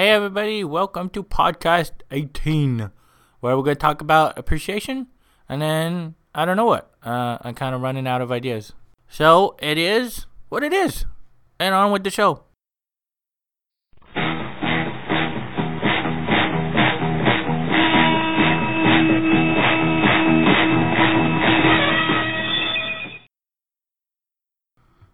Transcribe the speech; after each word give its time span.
Hey, 0.00 0.08
everybody, 0.08 0.64
welcome 0.64 1.10
to 1.10 1.22
podcast 1.22 1.90
18, 2.10 2.90
where 3.40 3.54
we're 3.54 3.62
going 3.62 3.76
to 3.76 3.80
talk 3.80 4.00
about 4.00 4.38
appreciation 4.38 5.08
and 5.46 5.60
then 5.60 6.14
I 6.34 6.46
don't 6.46 6.56
know 6.56 6.64
what. 6.64 6.90
Uh, 7.02 7.36
I'm 7.42 7.54
kind 7.54 7.74
of 7.74 7.82
running 7.82 8.06
out 8.06 8.22
of 8.22 8.32
ideas. 8.32 8.72
So 9.10 9.56
it 9.60 9.76
is 9.76 10.24
what 10.48 10.64
it 10.64 10.72
is. 10.72 11.04
And 11.58 11.74
on 11.74 11.92
with 11.92 12.04
the 12.04 12.10
show. 12.10 12.44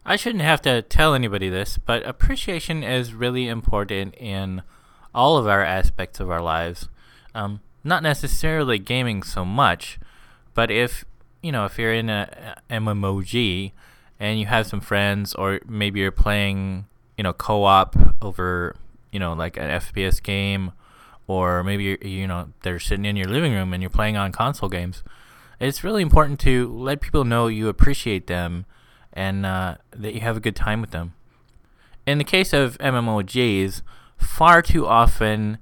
I 0.09 0.15
shouldn't 0.15 0.45
have 0.45 0.63
to 0.63 0.83
tell 0.83 1.13
anybody 1.13 1.49
this, 1.49 1.77
but 1.77 2.07
appreciation 2.07 2.85
is 2.85 3.13
really 3.13 3.49
important 3.49 4.15
in 4.15 4.63
all 5.17 5.39
of 5.39 5.49
our 5.49 5.65
aspects 5.65 6.21
of 6.21 6.31
our 6.31 6.43
lives. 6.43 6.89
Um, 7.35 7.61
not 7.83 8.03
necessarily 8.03 8.79
gaming 8.79 9.23
so 9.23 9.45
much, 9.45 9.99
but 10.55 10.71
if 10.71 11.05
you 11.43 11.51
know 11.51 11.65
if 11.65 11.79
you're 11.79 11.95
in 11.95 12.11
a, 12.11 12.55
a 12.69 12.75
MMOG 12.75 13.73
and 14.21 14.39
you 14.39 14.47
have 14.47 14.67
some 14.67 14.81
friends, 14.81 15.35
or 15.35 15.61
maybe 15.67 16.01
you're 16.01 16.11
playing 16.11 16.87
you 17.17 17.25
know 17.25 17.33
co-op 17.33 17.97
over 18.23 18.77
you 19.11 19.19
know 19.19 19.33
like 19.33 19.57
an 19.57 19.71
FPS 19.81 20.23
game, 20.23 20.73
or 21.27 21.65
maybe 21.65 21.97
you 22.03 22.27
know 22.27 22.51
they're 22.63 22.79
sitting 22.79 23.07
in 23.07 23.17
your 23.17 23.29
living 23.29 23.53
room 23.53 23.73
and 23.73 23.83
you're 23.83 23.91
playing 23.91 24.17
on 24.17 24.33
console 24.33 24.69
games. 24.69 25.03
It's 25.59 25.83
really 25.83 26.03
important 26.03 26.39
to 26.41 26.69
let 26.69 27.01
people 27.01 27.25
know 27.25 27.47
you 27.47 27.69
appreciate 27.69 28.27
them 28.27 28.67
and 29.15 29.47
uh, 29.47 29.77
that 29.91 30.13
you 30.13 30.21
have 30.21 30.37
a 30.37 30.41
good 30.41 30.55
time 30.55 30.83
with 30.83 30.91
them. 30.91 31.15
In 32.07 32.19
the 32.19 32.25
case 32.25 32.53
of 32.53 32.77
MMOGs, 32.77 33.81
far 34.19 34.63
too 34.63 34.87
often 34.87 35.59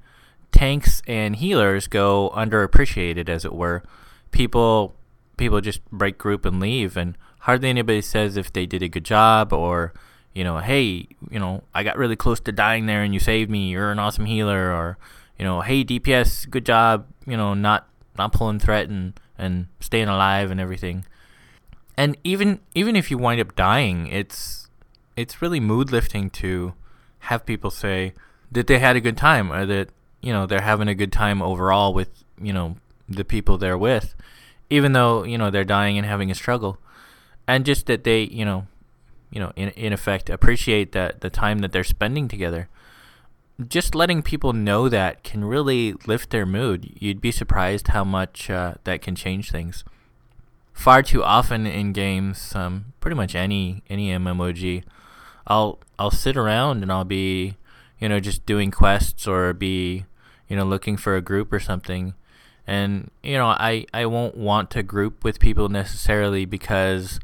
tanks 0.53 1.03
and 1.07 1.37
healers 1.37 1.87
go 1.89 2.33
underappreciated, 2.35 3.29
as 3.29 3.45
it 3.45 3.53
were. 3.53 3.83
People 4.31 4.95
people 5.37 5.61
just 5.61 5.85
break 5.91 6.19
group 6.19 6.45
and 6.45 6.61
leave, 6.61 6.97
and 6.97 7.17
hardly 7.41 7.69
anybody 7.69 8.01
says 8.01 8.37
if 8.37 8.53
they 8.53 8.67
did 8.67 8.83
a 8.83 8.89
good 8.89 9.05
job 9.05 9.53
or 9.53 9.93
you 10.33 10.43
know, 10.43 10.59
hey, 10.59 11.07
you 11.31 11.39
know, 11.39 11.63
I 11.73 11.85
got 11.85 11.97
really 11.97 12.17
close 12.17 12.41
to 12.41 12.51
dying 12.51 12.87
there 12.87 13.05
and 13.05 13.15
you 13.15 13.21
saved 13.21 13.49
me. 13.51 13.71
You're 13.71 13.93
an 13.93 14.01
awesome 14.01 14.27
healer, 14.27 14.73
or 14.73 14.99
you 15.39 15.45
know, 15.45 15.61
hey 15.61 15.85
DPS, 15.85 16.51
good 16.51 16.67
job. 16.67 17.07
You 17.27 17.37
know, 17.37 17.55
not 17.55 17.89
not 18.19 18.33
pulling 18.33 18.59
threat 18.59 18.89
and 18.89 19.19
and 19.39 19.67
staying 19.81 20.09
alive 20.09 20.51
and 20.51 20.61
everything 20.61 21.05
and 21.97 22.17
even 22.25 22.61
even 22.75 22.97
if 22.97 23.11
you 23.11 23.19
wind 23.19 23.41
up 23.41 23.55
dying, 23.55 24.07
it's 24.09 24.69
it's 25.17 25.41
really 25.41 25.61
mood 25.61 25.93
lifting 25.93 26.29
to 26.29 26.75
have 27.21 27.47
people 27.47 27.71
say 27.71 28.13
that 28.55 28.67
they 28.67 28.79
had 28.79 28.97
a 28.97 29.01
good 29.01 29.17
time 29.17 29.53
or 29.53 29.67
that 29.67 29.91
you 30.21 30.33
know 30.33 30.47
they're 30.47 30.63
having 30.63 30.89
a 30.89 30.95
good 30.95 31.13
time 31.13 31.43
overall 31.43 31.93
with 31.93 32.25
you 32.41 32.53
know 32.53 32.77
the 33.09 33.25
people 33.25 33.59
they're 33.59 33.79
with, 33.79 34.15
even 34.71 34.93
though 34.93 35.25
you 35.25 35.39
know 35.39 35.51
they're 35.51 35.65
dying 35.65 35.99
and 35.99 36.07
having 36.07 36.31
a 36.31 36.35
struggle, 36.35 36.79
and 37.47 37.67
just 37.67 37.87
that 37.87 38.05
they 38.05 38.23
you 38.23 38.45
know 38.45 38.67
you 39.31 39.41
know 39.41 39.53
in 39.57 39.69
in 39.71 39.93
effect 39.93 40.31
appreciate 40.31 40.93
that 40.93 41.21
the 41.21 41.31
time 41.31 41.59
that 41.61 41.73
they're 41.73 41.85
spending 41.85 42.29
together. 42.29 42.69
Just 43.69 43.95
letting 43.95 44.25
people 44.25 44.53
know 44.53 44.89
that 44.89 45.23
can 45.23 45.45
really 45.45 45.95
lift 46.07 46.31
their 46.31 46.45
mood. 46.45 46.91
You'd 46.99 47.21
be 47.21 47.31
surprised 47.31 47.87
how 47.87 48.03
much 48.03 48.51
uh, 48.51 48.75
that 48.83 49.01
can 49.01 49.15
change 49.15 49.53
things 49.53 49.85
far 50.75 51.03
too 51.03 51.25
often 51.25 51.67
in 51.67 51.93
games, 51.93 52.55
um, 52.55 52.93
pretty 53.01 53.15
much 53.15 53.35
any 53.35 53.83
any 53.89 54.09
MMOG, 54.11 54.83
I'll 55.47 55.79
I'll 55.99 56.11
sit 56.11 56.37
around 56.37 56.83
and 56.83 56.93
I'll 56.93 57.05
be, 57.05 57.57
you 57.99 58.09
know, 58.09 58.21
just 58.21 58.47
doing 58.47 58.71
quests 58.71 59.27
or 59.27 59.53
be, 59.53 60.05
you 60.49 60.57
know, 60.57 60.65
looking 60.65 60.97
for 60.97 61.17
a 61.17 61.23
group 61.23 61.53
or 61.53 61.61
something, 61.61 62.15
and 62.67 63.11
you 63.23 63.35
know, 63.35 63.47
I 63.47 63.87
I 63.95 64.07
won't 64.07 64.37
want 64.37 64.71
to 64.73 64.83
group 64.83 65.25
with 65.25 65.39
people 65.41 65.69
necessarily 65.69 66.45
because, 66.45 67.21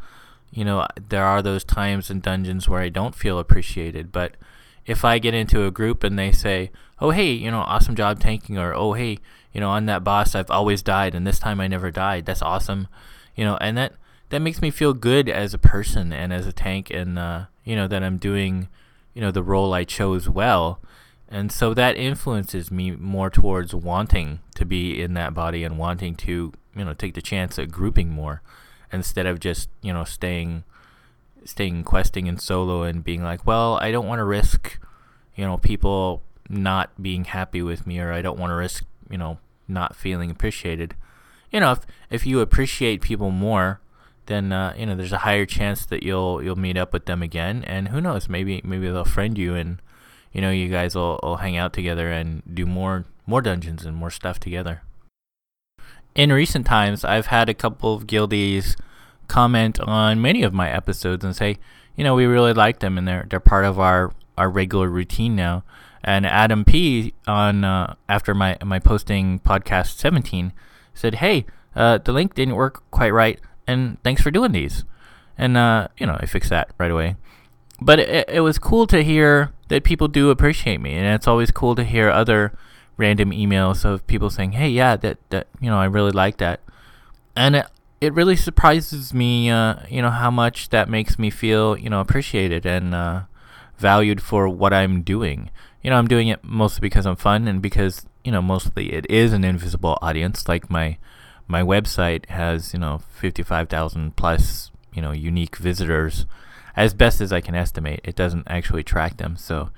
you 0.50 0.64
know, 0.64 0.86
there 1.08 1.24
are 1.24 1.42
those 1.42 1.64
times 1.64 2.10
in 2.10 2.20
dungeons 2.20 2.68
where 2.68 2.80
I 2.80 2.88
don't 2.88 3.14
feel 3.14 3.38
appreciated, 3.38 4.12
but 4.12 4.36
if 4.86 5.04
I 5.04 5.18
get 5.18 5.34
into 5.34 5.64
a 5.66 5.70
group 5.70 6.02
and 6.04 6.18
they 6.18 6.32
say, 6.32 6.70
"Oh 7.00 7.10
hey, 7.10 7.32
you 7.32 7.50
know, 7.50 7.60
awesome 7.60 7.94
job 7.94 8.20
tanking," 8.20 8.58
or 8.58 8.74
"Oh 8.74 8.94
hey, 8.94 9.18
you 9.52 9.60
know, 9.60 9.70
on 9.70 9.86
that 9.86 10.04
boss 10.04 10.34
I've 10.34 10.50
always 10.50 10.82
died 10.82 11.14
and 11.14 11.26
this 11.26 11.38
time 11.38 11.60
I 11.60 11.68
never 11.68 11.90
died," 11.90 12.26
that's 12.26 12.42
awesome 12.42 12.88
you 13.40 13.46
know, 13.46 13.56
and 13.60 13.76
that 13.78 13.94
that 14.28 14.40
makes 14.40 14.60
me 14.60 14.70
feel 14.70 14.92
good 14.92 15.28
as 15.28 15.54
a 15.54 15.58
person 15.58 16.12
and 16.12 16.30
as 16.30 16.46
a 16.46 16.52
tank, 16.52 16.90
and 16.90 17.18
uh, 17.18 17.44
you 17.64 17.74
know 17.74 17.88
that 17.88 18.02
I'm 18.02 18.18
doing, 18.18 18.68
you 19.14 19.20
know, 19.20 19.30
the 19.30 19.42
role 19.42 19.72
I 19.74 19.84
chose 19.84 20.28
well, 20.28 20.80
and 21.28 21.52
so 21.52 21.74
that 21.74 21.96
influences 21.96 22.70
me 22.70 22.92
more 22.92 23.30
towards 23.30 23.74
wanting 23.74 24.40
to 24.56 24.64
be 24.64 25.00
in 25.00 25.14
that 25.14 25.34
body 25.34 25.62
and 25.64 25.78
wanting 25.78 26.14
to, 26.16 26.52
you 26.74 26.84
know, 26.84 26.94
take 26.94 27.14
the 27.14 27.22
chance 27.22 27.58
at 27.58 27.70
grouping 27.70 28.10
more, 28.10 28.42
instead 28.92 29.26
of 29.26 29.40
just 29.40 29.68
you 29.82 29.92
know 29.92 30.04
staying, 30.04 30.64
staying 31.44 31.84
questing 31.84 32.26
in 32.26 32.38
solo 32.38 32.82
and 32.82 33.04
being 33.04 33.22
like, 33.22 33.46
well, 33.46 33.76
I 33.76 33.90
don't 33.90 34.06
want 34.06 34.18
to 34.18 34.24
risk, 34.24 34.78
you 35.36 35.44
know, 35.44 35.56
people 35.56 36.22
not 36.48 36.90
being 37.00 37.24
happy 37.24 37.62
with 37.62 37.86
me, 37.86 38.00
or 38.00 38.12
I 38.12 38.22
don't 38.22 38.38
want 38.38 38.50
to 38.50 38.56
risk, 38.56 38.84
you 39.08 39.18
know, 39.18 39.38
not 39.68 39.94
feeling 39.94 40.30
appreciated. 40.30 40.94
You 41.52 41.60
know, 41.60 41.72
if 41.72 41.80
if 42.10 42.26
you 42.26 42.40
appreciate 42.40 43.00
people 43.00 43.30
more, 43.30 43.80
then 44.26 44.52
uh, 44.52 44.74
you 44.76 44.86
know 44.86 44.94
there's 44.94 45.12
a 45.12 45.18
higher 45.18 45.46
chance 45.46 45.84
that 45.86 46.02
you'll 46.02 46.42
you'll 46.42 46.56
meet 46.56 46.76
up 46.76 46.92
with 46.92 47.06
them 47.06 47.22
again, 47.22 47.64
and 47.64 47.88
who 47.88 48.00
knows, 48.00 48.28
maybe 48.28 48.60
maybe 48.64 48.88
they'll 48.88 49.04
friend 49.04 49.36
you, 49.36 49.54
and 49.54 49.80
you 50.32 50.40
know 50.40 50.50
you 50.50 50.68
guys 50.68 50.94
will, 50.94 51.18
will 51.22 51.36
hang 51.36 51.56
out 51.56 51.72
together 51.72 52.10
and 52.10 52.42
do 52.52 52.66
more 52.66 53.04
more 53.26 53.42
dungeons 53.42 53.84
and 53.84 53.96
more 53.96 54.10
stuff 54.10 54.38
together. 54.40 54.82
In 56.14 56.32
recent 56.32 56.66
times, 56.66 57.04
I've 57.04 57.26
had 57.26 57.48
a 57.48 57.54
couple 57.54 57.94
of 57.94 58.06
guildies 58.06 58.76
comment 59.28 59.78
on 59.80 60.20
many 60.20 60.42
of 60.42 60.52
my 60.52 60.68
episodes 60.68 61.24
and 61.24 61.36
say, 61.36 61.56
you 61.94 62.02
know, 62.02 62.16
we 62.16 62.26
really 62.26 62.52
like 62.52 62.80
them 62.80 62.98
and 62.98 63.06
they're 63.06 63.26
they're 63.30 63.40
part 63.40 63.64
of 63.64 63.78
our 63.78 64.12
our 64.36 64.50
regular 64.50 64.88
routine 64.88 65.36
now. 65.36 65.64
And 66.02 66.26
Adam 66.26 66.64
P 66.64 67.14
on 67.26 67.64
uh, 67.64 67.94
after 68.08 68.34
my 68.34 68.56
my 68.64 68.78
posting 68.78 69.38
podcast 69.40 69.98
17 69.98 70.52
said, 70.94 71.16
"Hey, 71.16 71.46
uh, 71.76 71.98
the 71.98 72.12
link 72.12 72.34
didn't 72.34 72.56
work 72.56 72.82
quite 72.90 73.10
right, 73.10 73.38
and 73.70 74.02
thanks 74.02 74.22
for 74.22 74.30
doing 74.30 74.52
these." 74.52 74.84
And 75.38 75.56
uh, 75.56 75.88
you 75.98 76.06
know, 76.06 76.16
I 76.20 76.26
fixed 76.26 76.50
that 76.50 76.70
right 76.78 76.90
away. 76.90 77.16
But 77.80 77.98
it, 77.98 78.28
it 78.28 78.40
was 78.40 78.58
cool 78.58 78.86
to 78.88 79.02
hear 79.02 79.52
that 79.68 79.84
people 79.84 80.08
do 80.08 80.30
appreciate 80.30 80.80
me, 80.80 80.94
and 80.94 81.06
it's 81.06 81.26
always 81.26 81.50
cool 81.50 81.74
to 81.76 81.84
hear 81.84 82.10
other 82.10 82.52
random 82.96 83.30
emails 83.30 83.84
of 83.84 84.06
people 84.06 84.30
saying, 84.30 84.52
"Hey, 84.52 84.68
yeah, 84.68 84.96
that 84.96 85.18
that 85.30 85.46
you 85.60 85.70
know, 85.70 85.78
I 85.78 85.86
really 85.86 86.12
like 86.12 86.36
that," 86.38 86.60
and 87.34 87.56
it, 87.56 87.66
it 88.00 88.12
really 88.14 88.36
surprises 88.36 89.14
me, 89.14 89.50
uh, 89.50 89.76
you 89.88 90.02
know, 90.02 90.10
how 90.10 90.30
much 90.30 90.70
that 90.70 90.88
makes 90.88 91.18
me 91.18 91.30
feel, 91.30 91.76
you 91.76 91.90
know, 91.90 92.00
appreciated 92.00 92.66
and 92.66 92.94
uh, 92.94 93.22
valued 93.78 94.22
for 94.22 94.48
what 94.48 94.72
I'm 94.72 95.02
doing. 95.02 95.50
You 95.82 95.90
know, 95.90 95.96
I'm 95.96 96.08
doing 96.08 96.28
it 96.28 96.44
mostly 96.44 96.80
because 96.80 97.06
I'm 97.06 97.16
fun 97.16 97.48
and 97.48 97.62
because 97.62 98.06
you 98.24 98.32
know, 98.32 98.42
mostly 98.42 98.92
it 98.92 99.06
is 99.08 99.32
an 99.32 99.44
invisible 99.44 99.98
audience. 100.02 100.48
Like 100.48 100.70
my 100.70 100.98
my 101.50 101.62
website 101.62 102.26
has, 102.26 102.72
you 102.72 102.78
know, 102.78 103.00
55,000 103.16 104.14
plus, 104.14 104.70
you 104.94 105.02
know, 105.02 105.10
unique 105.10 105.56
visitors 105.56 106.24
as 106.76 106.94
best 106.94 107.20
as 107.20 107.32
I 107.32 107.40
can 107.40 107.56
estimate. 107.56 108.00
It 108.04 108.14
doesn't 108.14 108.46
actually 108.46 108.84
track 108.84 109.16
them, 109.16 109.36
so 109.36 109.70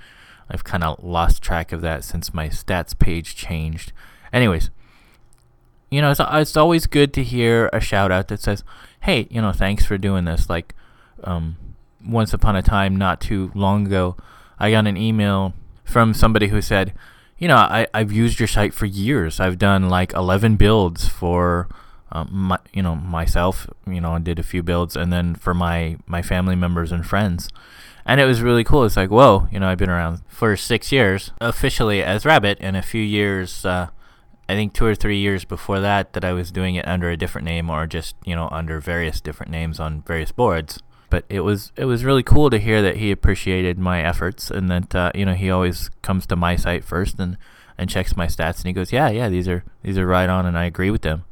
I've 0.51 0.65
kind 0.65 0.85
of 0.85 1.03
lost 1.03 1.43
track 1.43 1.73
of 1.73 1.81
that 1.81 2.05
since 2.05 2.35
my 2.35 2.51
stats 2.51 2.97
page 2.97 3.35
changed. 3.35 3.93
Anyways, 4.35 4.69
you 5.91 6.03
know, 6.03 6.11
it's, 6.11 6.21
it's 6.23 6.57
always 6.59 6.87
good 6.87 7.15
to 7.15 7.25
hear 7.25 7.71
a 7.73 7.81
shout 7.81 8.13
out 8.13 8.29
that 8.29 8.41
says, 8.41 8.63
"Hey, 9.01 9.27
you 9.31 9.41
know, 9.41 9.53
thanks 9.53 9.87
for 9.87 9.97
doing 9.97 10.27
this." 10.27 10.51
Like, 10.51 10.75
um, 11.25 11.57
once 12.05 12.35
upon 12.35 12.55
a 12.55 12.63
time, 12.63 12.97
not 12.97 13.21
too 13.21 13.51
long 13.55 13.87
ago, 13.87 14.17
I 14.59 14.71
got 14.71 14.87
an 14.87 14.99
email 14.99 15.55
from 15.85 16.13
somebody 16.13 16.49
who 16.49 16.61
said, 16.61 16.93
you 17.43 17.49
know, 17.49 17.57
I, 17.57 17.89
I've 17.93 18.13
used 18.13 18.39
your 18.39 18.47
site 18.47 18.73
for 18.73 18.87
years. 18.87 19.41
I've 19.41 19.59
done 19.59 19.89
like 19.89 20.13
11 20.13 20.55
builds 20.55 21.09
for, 21.09 21.69
um, 22.13 22.29
my, 22.31 22.59
you 22.73 22.85
know, 22.85 22.95
myself, 22.95 23.67
you 23.85 24.01
know, 24.01 24.13
I 24.13 24.21
did 24.21 24.39
a 24.39 24.45
few 24.45 24.63
builds 24.63 24.95
and 24.95 25.13
then 25.13 25.35
for 25.35 25.53
my, 25.53 25.97
my 26.07 26.23
family 26.23 26.55
members 26.55 26.93
and 26.93 27.05
friends. 27.05 27.49
And 28.07 28.21
it 28.21 28.27
was 28.27 28.43
really 28.43 28.63
cool. 28.63 28.85
It's 28.85 28.97
like, 28.97 29.11
whoa, 29.11 29.49
you 29.51 29.59
know, 29.59 29.67
I've 29.67 29.79
been 29.79 29.91
around 29.91 30.21
for 30.29 30.57
six 30.57 30.93
years 30.93 31.33
officially 31.41 32.01
as 32.01 32.25
Rabbit 32.25 32.59
and 32.61 32.77
a 32.77 32.83
few 32.83 33.03
years, 33.03 33.65
uh, 33.65 33.89
I 34.49 34.55
think 34.55 34.73
two 34.73 34.87
or 34.87 34.95
three 34.95 35.19
years 35.19 35.45
before 35.45 35.81
that, 35.81 36.13
that 36.13 36.25
I 36.25 36.33
was 36.33 36.53
doing 36.53 36.77
it 36.77 36.87
under 36.87 37.11
a 37.11 37.17
different 37.17 37.47
name 37.47 37.69
or 37.69 37.89
just, 37.89 38.15
you 38.25 38.37
know, 38.37 38.51
under 38.53 38.79
various 38.79 39.21
different 39.21 39.51
names 39.51 39.81
on 39.81 40.03
various 40.03 40.31
boards 40.31 40.79
but 41.13 41.27
it 41.29 41.41
was 41.41 41.73
it 41.77 41.85
was 41.85 42.05
really 42.05 42.23
cool 42.23 42.49
to 42.49 42.59
hear 42.59 42.81
that 42.81 42.97
he 42.97 43.11
appreciated 43.11 43.79
my 43.79 44.03
efforts 44.03 44.51
and 44.51 44.71
that 44.71 44.95
uh, 44.95 45.13
you 45.15 45.27
know 45.27 45.35
he 45.35 45.51
always 45.51 45.91
comes 46.01 46.27
to 46.27 46.35
my 46.35 46.57
site 46.57 46.83
first 46.83 47.21
and 47.21 47.37
and 47.77 47.91
checks 47.91 48.17
my 48.17 48.27
stats 48.27 48.57
and 48.59 48.67
he 48.67 48.73
goes 48.73 48.93
yeah 48.93 49.11
yeah 49.11 49.29
these 49.29 49.47
are 49.47 49.63
these 49.83 49.99
are 49.99 50.07
right 50.07 50.31
on 50.31 50.47
and 50.47 50.57
I 50.57 50.65
agree 50.65 50.91
with 50.91 51.03
them. 51.03 51.25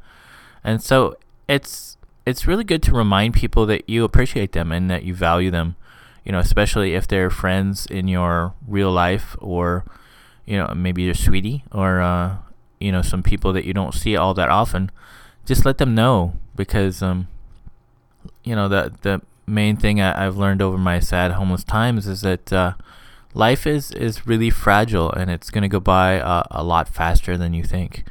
And 0.63 0.83
so 0.83 1.15
it's 1.47 1.97
it's 2.27 2.45
really 2.45 2.63
good 2.63 2.83
to 2.83 2.93
remind 2.93 3.33
people 3.33 3.65
that 3.65 3.89
you 3.89 4.03
appreciate 4.03 4.51
them 4.51 4.71
and 4.71 4.87
that 4.91 5.03
you 5.03 5.15
value 5.15 5.49
them 5.49 5.75
you 6.23 6.31
know 6.31 6.37
especially 6.37 6.93
if 6.93 7.07
they're 7.07 7.31
friends 7.31 7.87
in 7.87 8.07
your 8.07 8.53
real 8.67 8.91
life 8.91 9.35
or 9.39 9.83
you 10.45 10.57
know, 10.57 10.73
maybe 10.75 11.03
your 11.03 11.13
sweetie 11.13 11.63
or 11.71 12.01
uh, 12.01 12.37
you 12.79 12.91
know 12.91 13.01
some 13.01 13.23
people 13.23 13.53
that 13.53 13.65
you 13.65 13.73
don't 13.73 13.93
see 13.93 14.15
all 14.15 14.33
that 14.33 14.49
often, 14.49 14.91
just 15.45 15.65
let 15.65 15.77
them 15.77 15.95
know 15.95 16.33
because 16.55 17.01
um, 17.01 17.27
you 18.43 18.55
know 18.55 18.67
the 18.67 18.93
the 19.01 19.21
main 19.45 19.75
thing 19.75 20.01
I, 20.01 20.23
have 20.23 20.37
learned 20.37 20.61
over 20.61 20.77
my 20.77 20.99
sad 20.99 21.31
homeless 21.31 21.63
times 21.63 22.07
is 22.07 22.21
that 22.21 22.51
uh, 22.53 22.73
life 23.33 23.65
is 23.65 23.91
is 23.91 24.27
really 24.27 24.49
fragile 24.49 25.11
and 25.11 25.29
it's 25.29 25.49
going 25.49 25.63
to 25.63 25.67
go 25.67 25.79
by 25.79 26.19
uh, 26.19 26.43
a 26.51 26.63
lot 26.63 26.87
faster 26.87 27.37
than 27.37 27.53
you 27.53 27.63
think, 27.63 28.03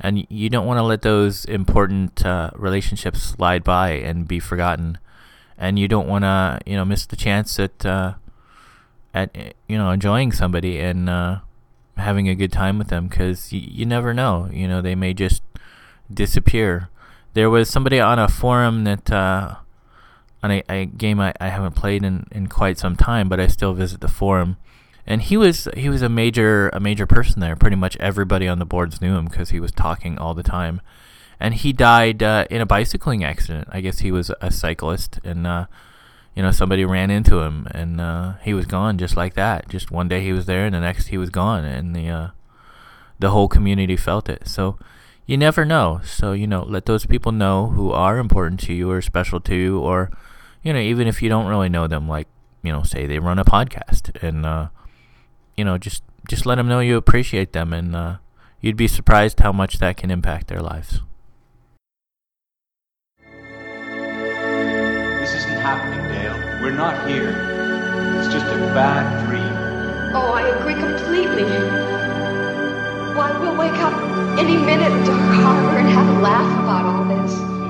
and 0.00 0.26
you 0.28 0.48
don't 0.48 0.66
want 0.66 0.78
to 0.78 0.82
let 0.82 1.02
those 1.02 1.44
important 1.44 2.24
uh, 2.24 2.50
relationships 2.54 3.22
slide 3.22 3.64
by 3.64 3.90
and 3.90 4.28
be 4.28 4.40
forgotten, 4.40 4.98
and 5.58 5.78
you 5.78 5.88
don't 5.88 6.08
want 6.08 6.24
to 6.24 6.60
you 6.66 6.76
know 6.76 6.84
miss 6.84 7.06
the 7.06 7.16
chance 7.16 7.58
at 7.58 7.84
uh, 7.84 8.14
at 9.12 9.54
you 9.68 9.78
know 9.78 9.90
enjoying 9.90 10.32
somebody 10.32 10.78
and 10.80 11.08
uh, 11.08 11.38
having 11.96 12.28
a 12.28 12.34
good 12.34 12.52
time 12.52 12.78
with 12.78 12.88
them 12.88 13.08
because 13.08 13.50
y- 13.52 13.58
you 13.58 13.86
never 13.86 14.12
know. 14.12 14.48
You 14.52 14.68
know, 14.68 14.82
they 14.82 14.94
may 14.94 15.14
just 15.14 15.42
disappear. 16.12 16.88
There 17.34 17.50
was 17.50 17.68
somebody 17.68 18.00
on 18.00 18.18
a 18.18 18.28
forum 18.28 18.84
that 18.84 19.10
uh, 19.10 19.56
on 20.44 20.50
a, 20.50 20.62
a 20.68 20.84
game 20.84 21.20
I, 21.20 21.32
I 21.40 21.48
haven't 21.48 21.74
played 21.74 22.04
in, 22.04 22.26
in 22.30 22.48
quite 22.48 22.76
some 22.76 22.96
time, 22.96 23.30
but 23.30 23.40
I 23.40 23.46
still 23.46 23.72
visit 23.72 24.02
the 24.02 24.08
forum. 24.08 24.58
And 25.06 25.22
he 25.22 25.38
was 25.38 25.68
he 25.74 25.88
was 25.88 26.02
a 26.02 26.08
major 26.08 26.68
a 26.70 26.80
major 26.80 27.06
person 27.06 27.40
there. 27.40 27.56
Pretty 27.56 27.76
much 27.76 27.96
everybody 27.96 28.46
on 28.46 28.58
the 28.58 28.66
boards 28.66 29.00
knew 29.00 29.16
him 29.16 29.24
because 29.24 29.50
he 29.50 29.60
was 29.60 29.72
talking 29.72 30.18
all 30.18 30.34
the 30.34 30.42
time. 30.42 30.80
And 31.40 31.54
he 31.54 31.72
died 31.72 32.22
uh, 32.22 32.46
in 32.50 32.60
a 32.60 32.66
bicycling 32.66 33.24
accident. 33.24 33.68
I 33.70 33.80
guess 33.80 33.98
he 34.00 34.12
was 34.12 34.30
a 34.40 34.50
cyclist, 34.50 35.18
and 35.24 35.46
uh, 35.46 35.66
you 36.34 36.42
know, 36.42 36.50
somebody 36.50 36.84
ran 36.84 37.10
into 37.10 37.40
him 37.40 37.66
and 37.70 38.00
uh, 38.00 38.34
he 38.42 38.52
was 38.54 38.66
gone 38.66 38.98
just 38.98 39.16
like 39.16 39.34
that. 39.34 39.68
Just 39.68 39.90
one 39.90 40.08
day 40.08 40.20
he 40.22 40.32
was 40.32 40.46
there 40.46 40.66
and 40.66 40.74
the 40.74 40.80
next 40.80 41.08
he 41.08 41.18
was 41.18 41.30
gone 41.30 41.64
and 41.64 41.94
the 41.94 42.08
uh, 42.08 42.28
the 43.18 43.30
whole 43.30 43.48
community 43.48 43.96
felt 43.96 44.28
it. 44.28 44.48
So 44.48 44.78
you 45.26 45.36
never 45.36 45.64
know. 45.64 46.00
So, 46.04 46.32
you 46.32 46.46
know, 46.46 46.64
let 46.64 46.86
those 46.86 47.06
people 47.06 47.32
know 47.32 47.68
who 47.68 47.92
are 47.92 48.18
important 48.18 48.60
to 48.60 48.74
you 48.74 48.90
or 48.90 49.00
special 49.00 49.40
to 49.40 49.54
you 49.54 49.78
or 49.78 50.10
you 50.64 50.72
know, 50.72 50.80
even 50.80 51.06
if 51.06 51.22
you 51.22 51.28
don't 51.28 51.46
really 51.46 51.68
know 51.68 51.86
them 51.86 52.08
like, 52.08 52.26
you 52.62 52.72
know, 52.72 52.82
say 52.82 53.06
they 53.06 53.18
run 53.18 53.38
a 53.38 53.44
podcast 53.44 54.20
and 54.22 54.44
uh, 54.44 54.68
you 55.56 55.64
know, 55.64 55.78
just 55.78 56.02
just 56.26 56.46
let 56.46 56.56
them 56.56 56.66
know 56.66 56.80
you 56.80 56.96
appreciate 56.96 57.52
them 57.52 57.72
and 57.72 57.94
uh, 57.94 58.16
you'd 58.60 58.76
be 58.76 58.88
surprised 58.88 59.40
how 59.40 59.52
much 59.52 59.78
that 59.78 59.98
can 59.98 60.10
impact 60.10 60.48
their 60.48 60.62
lives. 60.62 61.02
This 65.20 65.34
isn't 65.34 65.60
happening, 65.60 66.00
Dale. 66.08 66.62
We're 66.62 66.74
not 66.74 67.06
here. 67.06 67.28
It's 68.18 68.32
just 68.32 68.46
a 68.46 68.56
bad 68.72 69.26
dream. 69.26 69.52
Oh, 70.16 70.32
I 70.32 70.48
agree 70.48 70.74
completely. 70.74 71.44
Why, 73.14 73.36
we'll 73.38 73.56
wake 73.58 73.78
up 73.80 73.92
any 74.38 74.56
minute 74.56 74.92
in 74.92 75.04
Dark 75.04 75.34
Harbor 75.34 75.76
and 75.78 75.88
have 75.90 76.08
a 76.08 76.20
laugh 76.20 76.62
about 76.62 76.84
all 76.86 77.04
this. 77.04 77.63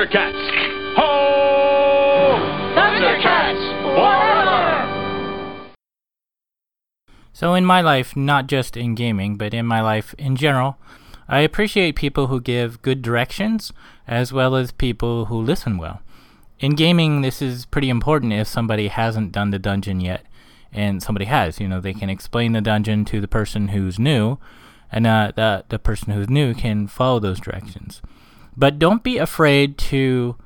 Thundercats! 0.00 0.96
Ho! 0.96 2.38
Thundercats! 2.74 3.62
Forever! 3.82 5.74
So, 7.34 7.52
in 7.52 7.66
my 7.66 7.82
life, 7.82 8.16
not 8.16 8.46
just 8.46 8.78
in 8.78 8.94
gaming, 8.94 9.36
but 9.36 9.52
in 9.52 9.66
my 9.66 9.82
life 9.82 10.14
in 10.16 10.36
general, 10.36 10.78
I 11.28 11.40
appreciate 11.40 11.96
people 11.96 12.28
who 12.28 12.40
give 12.40 12.80
good 12.80 13.02
directions 13.02 13.74
as 14.08 14.32
well 14.32 14.56
as 14.56 14.72
people 14.72 15.26
who 15.26 15.36
listen 15.36 15.76
well. 15.76 16.00
In 16.60 16.76
gaming, 16.76 17.20
this 17.20 17.42
is 17.42 17.66
pretty 17.66 17.90
important 17.90 18.32
if 18.32 18.48
somebody 18.48 18.88
hasn't 18.88 19.32
done 19.32 19.50
the 19.50 19.58
dungeon 19.58 20.00
yet 20.00 20.24
and 20.72 21.02
somebody 21.02 21.26
has. 21.26 21.60
You 21.60 21.68
know, 21.68 21.78
they 21.78 21.92
can 21.92 22.08
explain 22.08 22.52
the 22.52 22.62
dungeon 22.62 23.04
to 23.04 23.20
the 23.20 23.28
person 23.28 23.68
who's 23.68 23.98
new, 23.98 24.38
and 24.90 25.06
uh, 25.06 25.32
the, 25.36 25.66
the 25.68 25.78
person 25.78 26.14
who's 26.14 26.30
new 26.30 26.54
can 26.54 26.86
follow 26.86 27.20
those 27.20 27.38
directions. 27.38 28.00
But 28.60 28.78
don't 28.78 29.02
be 29.02 29.16
afraid 29.16 29.78
to 29.78 30.36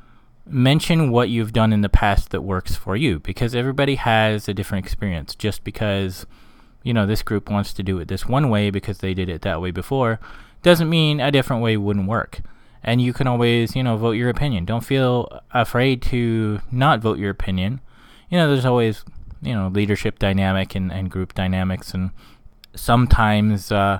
mention 0.46 1.11
what 1.11 1.31
you've 1.31 1.52
done 1.52 1.72
in 1.72 1.81
the 1.81 1.88
past 1.88 2.31
that 2.31 2.43
works 2.43 2.76
for 2.76 2.94
you 2.94 3.19
because 3.19 3.56
everybody 3.56 3.96
has 3.96 4.49
a 4.49 4.55
different 4.55 4.87
experience. 4.87 5.34
Just 5.34 5.64
because, 5.64 6.25
you 6.84 6.94
know, 6.94 7.06
this 7.06 7.25
group 7.25 7.50
wants 7.50 7.72
to 7.72 7.82
do 7.82 7.99
it 7.99 8.06
this 8.06 8.25
one 8.25 8.50
way 8.50 8.70
because 8.70 8.99
they 8.99 9.14
did 9.14 9.28
it 9.28 9.43
that 9.43 9.61
way 9.61 9.72
before 9.72 10.20
doesn't 10.62 10.88
mean 10.88 11.19
a 11.19 11.32
different 11.32 11.61
way 11.61 11.76
wouldn't 11.76 12.06
work. 12.06 12.40
And 12.84 13.02
you 13.02 13.12
can 13.12 13.26
always, 13.26 13.75
you 13.75 13.82
know, 13.82 13.96
vote 13.96 14.12
your 14.12 14.31
opinion. 14.31 14.64
Don't 14.64 14.84
feel 14.84 15.40
afraid 15.50 16.00
to 16.02 16.61
not 16.70 17.00
vote 17.00 17.19
your 17.19 17.31
opinion. 17.31 17.81
You 18.31 18.38
know, 18.38 18.49
there's 18.49 18.64
always, 18.64 19.05
you 19.43 19.55
know, 19.55 19.66
leadership 19.66 20.20
dynamic 20.20 20.76
and, 20.76 20.93
and 20.93 21.11
group 21.11 21.34
dynamics. 21.34 21.93
And 21.93 22.12
sometimes, 22.76 23.72
uh, 23.72 23.99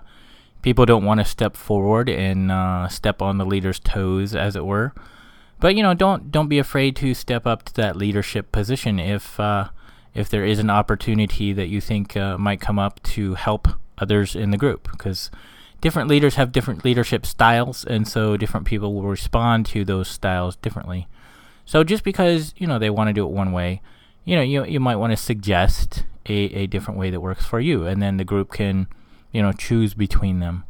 people 0.64 0.87
don't 0.87 1.05
want 1.05 1.20
to 1.20 1.26
step 1.26 1.56
forward 1.56 2.08
and 2.08 2.50
uh, 2.50 2.88
step 2.88 3.20
on 3.20 3.37
the 3.37 3.44
leader's 3.44 3.78
toes, 3.78 4.34
as 4.34 4.56
it 4.56 4.64
were. 4.64 4.94
But 5.61 5.76
you 5.76 5.82
know, 5.82 5.93
don't 5.93 6.32
don't 6.32 6.49
be 6.49 6.58
afraid 6.58 6.96
to 6.96 7.12
step 7.12 7.46
up 7.46 7.64
to 7.64 7.75
that 7.75 7.96
leadership 7.96 8.50
position 8.50 8.99
if 8.99 9.38
uh, 9.38 9.69
if 10.14 10.31
there 10.31 10.44
is 10.44 10.58
an 10.58 10.70
opportunity 10.70 11.52
that 11.52 11.69
you 11.69 11.82
think 11.82 12.16
uh, 12.16 12.38
might 12.38 12.62
come 12.62 12.78
up 12.78 13.02
to 13.14 13.34
help 13.34 13.69
others 13.99 14.34
in 14.34 14.50
the 14.52 14.56
group, 14.56 14.90
because 14.90 15.31
different 15.82 16.08
leaders 16.08 16.37
have 16.37 16.50
different 16.50 16.82
leadership 16.82 17.26
styles, 17.26 17.84
and 17.84 18.08
so 18.08 18.38
different 18.38 18.66
people 18.66 18.94
will 18.94 19.02
respond 19.02 19.66
to 19.66 19.84
those 19.84 20.08
styles 20.08 20.56
differently. 20.56 21.06
So 21.66 21.84
just 21.84 22.05
because 22.05 22.55
you 22.56 22.66
know 22.66 22.78
they 22.78 22.90
want 22.90 23.08
to 23.08 23.12
do 23.12 23.26
it 23.26 23.31
one 23.31 23.52
way, 23.52 23.82
you 24.25 24.34
know, 24.34 24.43
you 24.43 24.64
you 24.64 24.81
might 24.81 24.96
want 24.96 25.12
to 25.12 25.16
suggest 25.19 26.05
a, 26.26 26.34
a 26.34 26.66
different 26.66 26.99
way 26.99 27.11
that 27.11 27.20
works 27.20 27.44
for 27.44 27.61
you, 27.61 27.87
and 27.87 28.00
then 28.00 28.16
the 28.16 28.25
group 28.25 28.50
can 28.50 28.87
you 29.34 29.42
know 29.42 29.52
choose 29.52 29.92
between 29.92 30.38
them. 30.40 30.64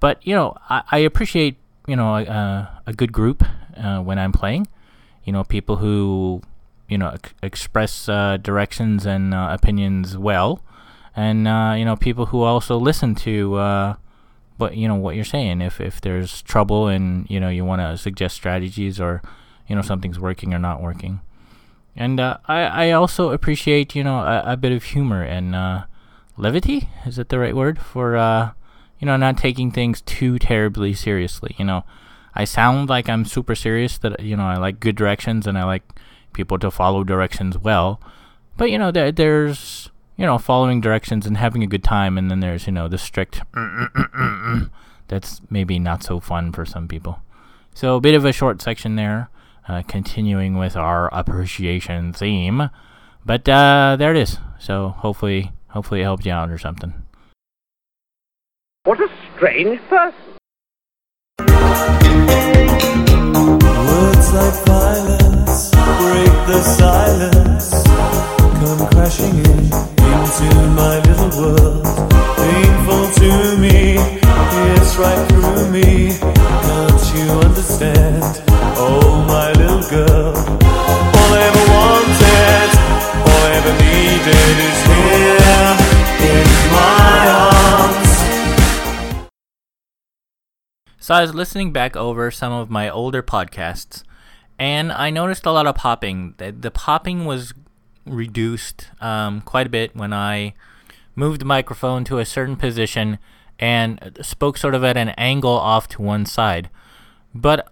But 0.00 0.26
you 0.26 0.34
know, 0.34 0.56
I, 0.70 0.82
I 0.90 0.98
appreciate 0.98 1.56
you 1.86 1.96
know 1.96 2.16
a, 2.16 2.80
a 2.86 2.92
good 2.94 3.12
group 3.12 3.44
uh, 3.76 4.00
when 4.00 4.18
I'm 4.18 4.32
playing. 4.32 4.68
You 5.24 5.32
know, 5.32 5.44
people 5.44 5.76
who 5.76 6.40
you 6.88 6.96
know 6.96 7.14
express 7.42 8.08
uh, 8.08 8.38
directions 8.38 9.04
and 9.04 9.34
uh, 9.34 9.48
opinions 9.50 10.16
well, 10.16 10.62
and 11.14 11.46
uh, 11.46 11.74
you 11.76 11.84
know 11.84 11.96
people 11.96 12.26
who 12.26 12.42
also 12.42 12.78
listen 12.78 13.14
to 13.16 13.56
uh, 13.56 13.96
what 14.56 14.76
you 14.76 14.86
know 14.88 14.94
what 14.94 15.16
you're 15.16 15.24
saying. 15.24 15.60
If 15.60 15.80
if 15.80 16.00
there's 16.00 16.40
trouble 16.42 16.86
and 16.86 17.28
you 17.28 17.40
know 17.40 17.48
you 17.48 17.64
want 17.64 17.82
to 17.82 17.98
suggest 17.98 18.36
strategies 18.36 19.00
or 19.00 19.20
you 19.66 19.74
know 19.74 19.82
something's 19.82 20.20
working 20.20 20.54
or 20.54 20.58
not 20.60 20.80
working. 20.80 21.20
And 21.96 22.20
I 22.20 22.36
I 22.46 22.90
also 22.92 23.30
appreciate 23.30 23.96
you 23.96 24.04
know 24.04 24.18
a, 24.18 24.52
a 24.52 24.56
bit 24.56 24.70
of 24.70 24.84
humor 24.84 25.22
and 25.22 25.56
levity? 26.36 26.88
Is 27.04 27.16
that 27.16 27.28
the 27.28 27.38
right 27.38 27.56
word? 27.56 27.78
For 27.78 28.16
uh, 28.16 28.52
you 28.98 29.06
know 29.06 29.16
not 29.16 29.38
taking 29.38 29.70
things 29.70 30.00
too 30.00 30.38
terribly 30.38 30.94
seriously 30.94 31.54
you 31.58 31.64
know? 31.64 31.84
I 32.38 32.44
sound 32.44 32.90
like 32.90 33.08
i'm 33.08 33.24
super 33.24 33.54
serious 33.54 33.96
that 33.98 34.20
you 34.20 34.36
know 34.36 34.44
i 34.44 34.56
like 34.56 34.78
good 34.78 34.94
directions 34.94 35.46
and 35.46 35.56
i 35.56 35.64
like 35.64 35.82
people 36.36 36.58
to 36.58 36.70
follow 36.70 37.02
directions 37.02 37.58
well. 37.58 38.00
But 38.56 38.70
you 38.70 38.78
know 38.78 38.92
there, 38.92 39.10
there's 39.10 39.90
you 40.16 40.24
know 40.24 40.38
following 40.38 40.80
directions 40.80 41.26
and 41.26 41.36
having 41.36 41.64
a 41.64 41.66
good 41.66 41.82
time 41.82 42.16
and 42.16 42.30
then 42.30 42.40
there's 42.40 42.66
you 42.66 42.72
know 42.72 42.86
the 42.86 42.98
strict 42.98 43.42
that's 45.08 45.40
maybe 45.50 45.78
not 45.78 46.04
so 46.04 46.20
fun 46.20 46.52
for 46.52 46.64
some 46.64 46.86
people. 46.86 47.20
So 47.74 47.96
a 47.96 48.00
bit 48.00 48.14
of 48.14 48.24
a 48.24 48.32
short 48.32 48.62
section 48.62 48.96
there 48.96 49.30
uh, 49.68 49.82
continuing 49.82 50.56
with 50.56 50.76
our 50.76 51.12
appreciation 51.12 52.12
theme. 52.12 52.70
But 53.24 53.48
uh, 53.48 53.96
there 53.98 54.12
it 54.12 54.16
is. 54.16 54.38
So 54.58 54.90
hopefully 54.90 55.50
Hopefully 55.76 56.00
it 56.00 56.04
helped 56.04 56.24
you 56.24 56.32
out 56.32 56.50
or 56.50 56.56
something. 56.56 56.94
What 58.84 58.98
a 58.98 59.08
strange 59.36 59.78
person. 59.90 60.16
So 91.06 91.14
I 91.14 91.20
was 91.22 91.36
listening 91.36 91.70
back 91.70 91.94
over 91.94 92.32
some 92.32 92.52
of 92.52 92.68
my 92.68 92.90
older 92.90 93.22
podcasts, 93.22 94.02
and 94.58 94.90
I 94.90 95.08
noticed 95.10 95.46
a 95.46 95.52
lot 95.52 95.68
of 95.68 95.76
popping. 95.76 96.34
The, 96.38 96.50
the 96.50 96.72
popping 96.72 97.26
was 97.26 97.54
reduced 98.04 98.90
um, 99.00 99.40
quite 99.42 99.68
a 99.68 99.70
bit 99.70 99.94
when 99.94 100.12
I 100.12 100.54
moved 101.14 101.42
the 101.42 101.44
microphone 101.44 102.02
to 102.06 102.18
a 102.18 102.24
certain 102.24 102.56
position 102.56 103.20
and 103.60 104.18
spoke 104.20 104.58
sort 104.58 104.74
of 104.74 104.82
at 104.82 104.96
an 104.96 105.10
angle 105.10 105.52
off 105.52 105.86
to 105.90 106.02
one 106.02 106.26
side. 106.26 106.70
But 107.32 107.68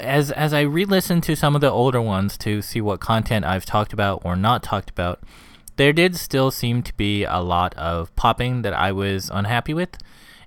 as 0.00 0.30
as 0.30 0.54
I 0.54 0.62
re-listened 0.62 1.24
to 1.24 1.36
some 1.36 1.54
of 1.54 1.60
the 1.60 1.70
older 1.70 2.00
ones 2.00 2.38
to 2.38 2.62
see 2.62 2.80
what 2.80 3.00
content 3.00 3.44
I've 3.44 3.66
talked 3.66 3.92
about 3.92 4.22
or 4.24 4.34
not 4.34 4.62
talked 4.62 4.88
about, 4.88 5.20
there 5.76 5.92
did 5.92 6.16
still 6.16 6.50
seem 6.50 6.82
to 6.84 6.94
be 6.94 7.22
a 7.22 7.40
lot 7.40 7.74
of 7.74 8.16
popping 8.16 8.62
that 8.62 8.72
I 8.72 8.92
was 8.92 9.30
unhappy 9.30 9.74
with, 9.74 9.98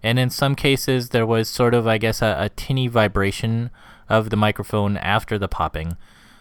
and 0.03 0.20
in 0.20 0.29
some 0.29 0.56
cases 0.56 1.10
there 1.10 1.25
was 1.25 1.50
sort 1.50 1.74
of 1.74 1.88
I 1.88 1.98
guess 1.98 2.22
a, 2.22 2.36
a 2.39 2.50
tinny 2.50 2.88
vibration 2.88 3.70
of 4.08 4.29
the 4.29 4.38
microphone 4.38 4.98
after 4.98 5.38
the 5.38 5.48
popping. 5.48 5.98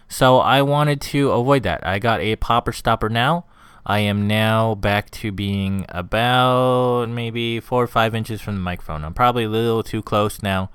So 0.07 0.39
I 0.39 0.61
wanted 0.61 1.01
to 1.01 1.31
avoid 1.31 1.63
that. 1.63 1.85
I 1.85 1.99
got 1.99 2.19
a 2.19 2.35
popper 2.37 2.71
stopper 2.71 3.09
now. 3.09 3.45
I 3.85 3.99
am 3.99 4.27
now 4.27 4.75
back 4.75 5.09
to 5.11 5.31
being 5.31 5.85
about 5.89 7.09
maybe 7.09 7.59
four 7.59 7.83
or 7.83 7.87
five 7.87 8.15
inches 8.15 8.41
from 8.41 8.55
the 8.55 8.61
microphone. 8.61 9.03
I'm 9.03 9.13
probably 9.13 9.43
a 9.43 9.49
little 9.49 9.83
too 9.83 10.01
close 10.01 10.41
now 10.41 10.69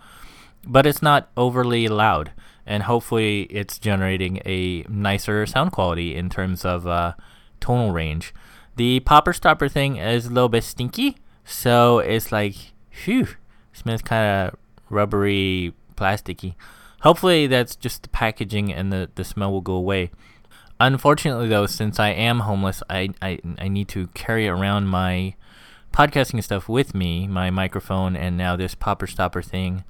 but 0.66 0.86
it's 0.86 1.02
not 1.02 1.30
overly 1.36 1.88
loud, 1.88 2.32
and 2.66 2.84
hopefully 2.84 3.42
it's 3.44 3.78
generating 3.78 4.40
a 4.44 4.84
nicer 4.88 5.46
sound 5.46 5.72
quality 5.72 6.14
in 6.14 6.30
terms 6.30 6.64
of 6.64 6.86
uh, 6.86 7.14
tonal 7.60 7.92
range. 7.92 8.34
The 8.76 9.00
popper 9.00 9.32
stopper 9.32 9.68
thing 9.68 9.96
is 9.96 10.26
a 10.26 10.30
little 10.30 10.48
bit 10.48 10.64
stinky, 10.64 11.16
so 11.44 11.98
it's 11.98 12.32
like, 12.32 12.54
phew, 12.94 13.28
smells 13.72 14.02
kind 14.02 14.48
of 14.48 14.58
rubbery, 14.88 15.74
plasticky. 15.96 16.54
Hopefully 17.00 17.46
that's 17.46 17.76
just 17.76 18.04
the 18.04 18.08
packaging 18.08 18.72
and 18.72 18.92
the, 18.92 19.10
the 19.14 19.24
smell 19.24 19.52
will 19.52 19.60
go 19.60 19.74
away. 19.74 20.10
Unfortunately, 20.80 21.48
though, 21.48 21.66
since 21.66 22.00
I 22.00 22.08
am 22.10 22.40
homeless, 22.40 22.82
I, 22.88 23.10
I, 23.20 23.38
I 23.58 23.68
need 23.68 23.88
to 23.88 24.08
carry 24.08 24.48
around 24.48 24.86
my 24.86 25.34
podcasting 25.92 26.42
stuff 26.42 26.68
with 26.68 26.94
me, 26.94 27.28
my 27.28 27.50
microphone, 27.50 28.16
and 28.16 28.36
now 28.36 28.56
this 28.56 28.74
popper 28.74 29.06
stopper 29.06 29.42
thing 29.42 29.84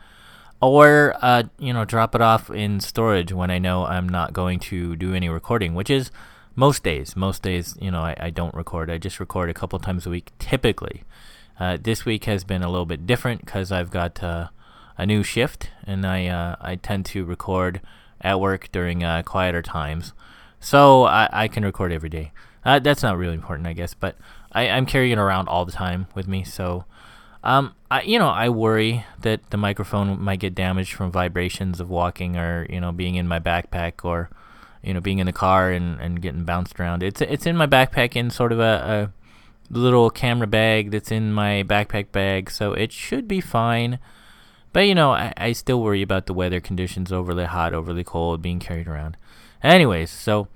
or 0.60 1.14
uh, 1.20 1.42
you 1.58 1.72
know 1.72 1.84
drop 1.84 2.14
it 2.14 2.20
off 2.20 2.50
in 2.50 2.80
storage 2.80 3.32
when 3.32 3.50
I 3.50 3.58
know 3.58 3.84
I'm 3.84 4.08
not 4.08 4.32
going 4.32 4.58
to 4.60 4.96
do 4.96 5.14
any 5.14 5.28
recording, 5.28 5.74
which 5.74 5.90
is 5.90 6.10
most 6.56 6.82
days. 6.82 7.16
Most 7.16 7.42
days, 7.42 7.76
you 7.80 7.90
know, 7.90 8.00
I, 8.00 8.16
I 8.18 8.30
don't 8.30 8.54
record. 8.54 8.90
I 8.90 8.98
just 8.98 9.20
record 9.20 9.50
a 9.50 9.54
couple 9.54 9.78
times 9.78 10.06
a 10.06 10.10
week, 10.10 10.30
typically. 10.38 11.02
Uh, 11.58 11.78
this 11.80 12.04
week 12.04 12.24
has 12.24 12.44
been 12.44 12.62
a 12.62 12.70
little 12.70 12.86
bit 12.86 13.06
different 13.06 13.44
because 13.44 13.70
I've 13.70 13.90
got 13.90 14.22
uh, 14.22 14.48
a 14.98 15.06
new 15.06 15.22
shift, 15.22 15.70
and 15.84 16.04
I 16.06 16.26
uh, 16.26 16.56
I 16.60 16.76
tend 16.76 17.06
to 17.06 17.24
record 17.24 17.80
at 18.20 18.40
work 18.40 18.70
during 18.72 19.04
uh, 19.04 19.22
quieter 19.22 19.62
times, 19.62 20.12
so 20.60 21.04
I, 21.04 21.28
I 21.32 21.48
can 21.48 21.64
record 21.64 21.92
every 21.92 22.08
day. 22.08 22.32
Uh, 22.64 22.78
that's 22.78 23.02
not 23.02 23.18
really 23.18 23.34
important, 23.34 23.68
I 23.68 23.74
guess, 23.74 23.94
but 23.94 24.16
I, 24.52 24.68
I'm 24.68 24.86
carrying 24.86 25.12
it 25.12 25.18
around 25.18 25.48
all 25.48 25.64
the 25.64 25.72
time 25.72 26.06
with 26.14 26.26
me, 26.26 26.44
so 26.44 26.86
um, 27.44 27.74
I, 27.90 28.00
you 28.02 28.18
know, 28.18 28.30
I 28.30 28.48
worry 28.48 29.04
that 29.20 29.50
the 29.50 29.58
microphone 29.58 30.20
might 30.20 30.40
get 30.40 30.54
damaged 30.54 30.94
from 30.94 31.12
vibrations 31.12 31.78
of 31.78 31.90
walking 31.90 32.38
or, 32.38 32.66
you 32.70 32.80
know, 32.80 32.90
being 32.90 33.16
in 33.16 33.28
my 33.28 33.38
backpack 33.38 34.02
or, 34.02 34.30
you 34.82 34.94
know, 34.94 35.00
being 35.00 35.18
in 35.18 35.26
the 35.26 35.32
car 35.32 35.70
and, 35.70 36.00
and 36.00 36.22
getting 36.22 36.44
bounced 36.44 36.80
around. 36.80 37.02
It's 37.02 37.20
it's 37.20 37.44
in 37.44 37.54
my 37.54 37.66
backpack 37.66 38.16
in 38.16 38.30
sort 38.30 38.50
of 38.50 38.60
a, 38.60 39.12
a 39.12 39.23
little 39.70 40.10
camera 40.10 40.46
bag 40.46 40.90
that's 40.90 41.10
in 41.10 41.32
my 41.32 41.62
backpack 41.62 42.12
bag, 42.12 42.50
so 42.50 42.72
it 42.72 42.92
should 42.92 43.26
be 43.26 43.40
fine. 43.40 43.98
But 44.72 44.80
you 44.80 44.94
know, 44.94 45.12
I, 45.12 45.32
I 45.36 45.52
still 45.52 45.80
worry 45.80 46.02
about 46.02 46.26
the 46.26 46.34
weather 46.34 46.60
conditions, 46.60 47.12
overly 47.12 47.44
hot, 47.44 47.74
overly 47.74 48.04
cold, 48.04 48.42
being 48.42 48.58
carried 48.58 48.88
around. 48.88 49.16
Anyways, 49.62 50.10
so 50.10 50.48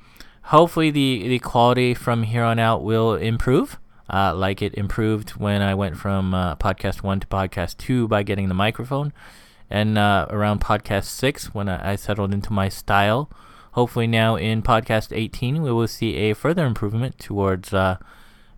hopefully 0.43 0.91
the 0.91 1.29
the 1.29 1.39
quality 1.39 1.95
from 1.95 2.25
here 2.25 2.45
on 2.45 2.59
out 2.59 2.83
will 2.83 3.15
improve 3.15 3.79
uh, 4.11 4.35
like 4.35 4.63
it 4.63 4.75
improved 4.75 5.31
when 5.31 5.63
I 5.63 5.75
went 5.75 5.97
from 5.97 6.35
uh, 6.35 6.57
podcast 6.57 7.03
one 7.03 7.21
to 7.21 7.27
podcast 7.27 7.77
two 7.77 8.09
by 8.09 8.23
getting 8.23 8.49
the 8.49 8.55
microphone, 8.55 9.13
and 9.69 9.99
uh, 9.99 10.27
around 10.31 10.61
podcast 10.61 11.05
six 11.05 11.55
when 11.55 11.69
I, 11.69 11.93
I, 11.93 11.97
settled 11.97 12.33
into 12.33 12.53
my 12.53 12.69
style. 12.69 13.31
Hopefully, 13.73 14.07
now 14.07 14.37
in 14.37 14.63
podcast 14.63 15.15
18, 15.15 15.63
we 15.63 15.71
will 15.71 15.87
see 15.87 16.17
a 16.17 16.35
further 16.35 16.65
improvement 16.65 17.19
towards 17.19 17.75
uh, 17.75 17.99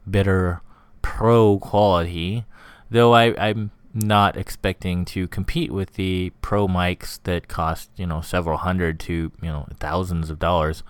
better 0.07 0.63
pro 1.03 1.59
quality. 1.59 2.45
Though 2.91 3.15
I, 3.15 3.35
I'm 3.39 3.71
not 3.95 4.37
expecting 4.37 5.05
to 5.05 5.27
compete 5.29 5.73
with 5.73 5.95
the 5.95 6.33
pro 6.43 6.69
mics 6.69 7.21
that 7.25 7.49
cost 7.49 7.91
you 7.97 8.07
know 8.07 8.21
several 8.21 8.59
hundred 8.59 9.01
to 9.01 9.33
you 9.43 9.49
know 9.49 9.67
thousands 9.79 10.31
of 10.31 10.39
dollars. 10.39 10.83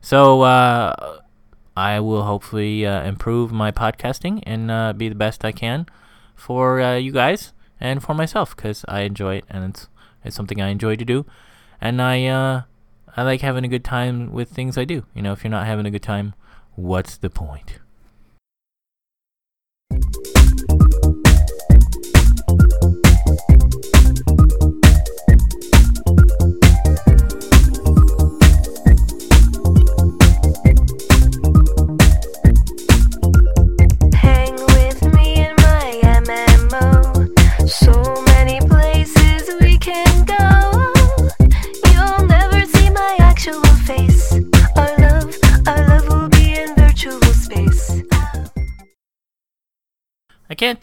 So 0.00 0.42
uh, 0.42 1.18
I 1.76 2.00
will 2.00 2.24
hopefully 2.24 2.84
uh, 2.84 3.04
improve 3.04 3.52
my 3.52 3.70
podcasting 3.70 4.42
and 4.44 4.70
uh, 4.70 4.92
be 4.92 5.08
the 5.08 5.14
best 5.14 5.44
I 5.44 5.52
can 5.52 5.86
for 6.34 6.80
uh, 6.80 6.96
you 6.96 7.12
guys 7.12 7.52
and 7.80 8.02
for 8.02 8.14
myself 8.14 8.54
because 8.56 8.84
I 8.88 9.02
enjoy 9.02 9.36
it 9.36 9.44
and 9.48 9.64
it's 9.64 9.88
it's 10.24 10.36
something 10.36 10.60
I 10.60 10.68
enjoy 10.68 10.96
to 10.96 11.04
do, 11.04 11.26
and 11.80 12.00
I 12.00 12.26
uh, 12.26 12.62
I 13.16 13.22
like 13.22 13.40
having 13.40 13.64
a 13.64 13.68
good 13.68 13.84
time 13.84 14.32
with 14.32 14.50
things 14.50 14.78
I 14.78 14.84
do. 14.84 15.04
You 15.14 15.22
know, 15.22 15.32
if 15.32 15.42
you're 15.42 15.50
not 15.50 15.66
having 15.66 15.86
a 15.86 15.90
good 15.90 16.02
time, 16.02 16.34
what's 16.74 17.16
the 17.16 17.30
point? 17.30 17.78
I 19.92 19.98
can't 20.00 20.31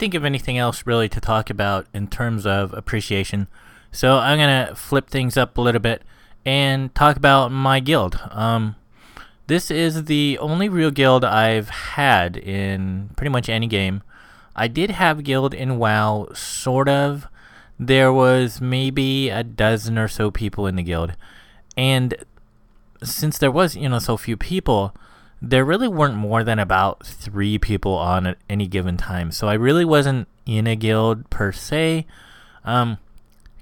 think 0.00 0.14
of 0.14 0.24
anything 0.24 0.56
else 0.56 0.86
really 0.86 1.10
to 1.10 1.20
talk 1.20 1.50
about 1.50 1.86
in 1.92 2.08
terms 2.08 2.46
of 2.46 2.72
appreciation, 2.72 3.46
so 3.92 4.16
I'm 4.16 4.38
gonna 4.38 4.72
flip 4.74 5.10
things 5.10 5.36
up 5.36 5.58
a 5.58 5.60
little 5.60 5.80
bit 5.80 6.02
and 6.46 6.92
talk 6.94 7.16
about 7.16 7.52
my 7.52 7.80
guild. 7.80 8.18
Um, 8.30 8.76
this 9.46 9.70
is 9.70 10.06
the 10.06 10.38
only 10.40 10.70
real 10.70 10.90
guild 10.90 11.22
I've 11.22 11.68
had 11.68 12.38
in 12.38 13.10
pretty 13.14 13.28
much 13.28 13.50
any 13.50 13.66
game. 13.66 14.02
I 14.56 14.68
did 14.68 14.90
have 14.90 15.22
guild 15.22 15.52
in 15.52 15.76
WoW, 15.76 16.28
sort 16.32 16.88
of. 16.88 17.26
There 17.78 18.10
was 18.10 18.58
maybe 18.58 19.28
a 19.28 19.44
dozen 19.44 19.98
or 19.98 20.08
so 20.08 20.30
people 20.30 20.66
in 20.66 20.76
the 20.76 20.82
guild, 20.82 21.12
and 21.76 22.14
since 23.02 23.36
there 23.36 23.50
was 23.50 23.76
you 23.76 23.90
know 23.90 23.98
so 23.98 24.16
few 24.16 24.38
people, 24.38 24.94
there 25.42 25.64
really 25.64 25.88
weren't 25.88 26.16
more 26.16 26.44
than 26.44 26.58
about 26.58 27.04
three 27.06 27.58
people 27.58 27.94
on 27.94 28.26
at 28.26 28.38
any 28.48 28.66
given 28.66 28.96
time. 28.96 29.32
So 29.32 29.48
I 29.48 29.54
really 29.54 29.84
wasn't 29.84 30.28
in 30.44 30.66
a 30.66 30.76
guild 30.76 31.28
per 31.30 31.50
se, 31.52 32.06
um, 32.64 32.98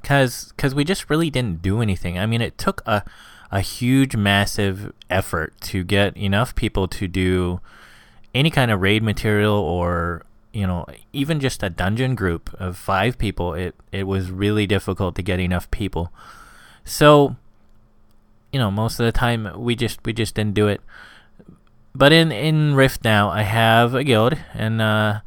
cause 0.03 0.53
cause 0.57 0.75
we 0.75 0.85
just 0.85 1.09
really 1.09 1.31
didn't 1.31 1.63
do 1.63 1.81
anything. 1.81 2.19
I 2.19 2.27
mean, 2.27 2.41
it 2.41 2.59
took 2.59 2.83
a 2.87 3.05
a 3.51 3.61
huge, 3.61 4.15
massive 4.15 4.93
effort 5.09 5.59
to 5.63 5.83
get 5.83 6.17
enough 6.17 6.55
people 6.55 6.87
to 6.89 7.09
do 7.09 7.61
any 8.35 8.51
kind 8.51 8.71
of 8.71 8.81
raid 8.81 9.03
material 9.03 9.55
or 9.55 10.23
you 10.53 10.67
know 10.67 10.85
even 11.13 11.41
just 11.41 11.63
a 11.63 11.71
dungeon 11.71 12.15
group 12.15 12.53
of 12.59 12.77
five 12.77 13.19
people. 13.19 13.55
It 13.55 13.75
it 13.93 14.05
was 14.05 14.31
really 14.31 14.67
difficult 14.67 15.15
to 15.15 15.23
get 15.23 15.39
enough 15.39 15.71
people. 15.71 16.13
So 16.85 17.37
you 18.53 18.59
know, 18.59 18.71
most 18.71 18.99
of 18.99 19.07
the 19.07 19.13
time 19.13 19.49
we 19.57 19.77
just 19.77 20.01
we 20.05 20.13
just 20.13 20.35
didn't 20.35 20.55
do 20.55 20.67
it 20.67 20.81
but 21.99 22.13
in 22.13 22.31
in 22.31 22.77
Rift 22.77 23.03
now, 23.03 23.29
I 23.29 23.43
have 23.43 23.93
a 23.93 24.05
guild, 24.05 24.39
and 24.55 24.81
uh, 24.81 25.21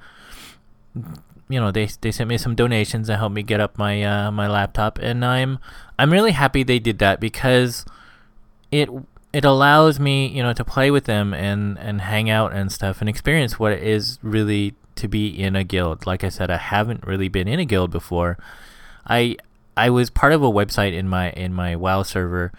you 1.49 1.59
know 1.59 1.69
they 1.69 1.89
they 1.99 2.11
sent 2.11 2.29
me 2.29 2.37
some 2.37 2.55
donations 2.55 3.07
to 3.07 3.17
helped 3.17 3.35
me 3.35 3.43
get 3.43 3.59
up 3.59 3.77
my 3.77 4.01
uh, 4.01 4.31
my 4.31 4.47
laptop, 4.47 4.97
and 4.99 5.25
I'm 5.25 5.59
I'm 5.99 6.13
really 6.13 6.31
happy 6.31 6.63
they 6.63 6.79
did 6.79 6.99
that 6.99 7.19
because 7.19 7.83
it 8.71 8.89
it 9.33 9.43
allows 9.43 9.99
me 9.99 10.27
you 10.27 10.41
know 10.41 10.53
to 10.53 10.63
play 10.63 10.89
with 10.89 11.03
them 11.03 11.33
and 11.33 11.77
and 11.77 11.99
hang 12.01 12.29
out 12.29 12.53
and 12.53 12.71
stuff 12.71 13.01
and 13.01 13.09
experience 13.09 13.59
what 13.59 13.73
it 13.73 13.83
is 13.83 14.17
really 14.21 14.73
to 14.95 15.09
be 15.09 15.27
in 15.27 15.57
a 15.57 15.65
guild. 15.65 16.05
Like 16.05 16.23
I 16.23 16.29
said, 16.29 16.49
I 16.49 16.57
haven't 16.57 17.05
really 17.05 17.27
been 17.27 17.49
in 17.49 17.59
a 17.59 17.65
guild 17.65 17.91
before. 17.91 18.37
I 19.05 19.35
I 19.75 19.89
was 19.89 20.09
part 20.09 20.31
of 20.31 20.41
a 20.41 20.49
website 20.49 20.93
in 20.93 21.09
my 21.09 21.31
in 21.31 21.53
my 21.53 21.75
WoW 21.75 22.03
server 22.03 22.53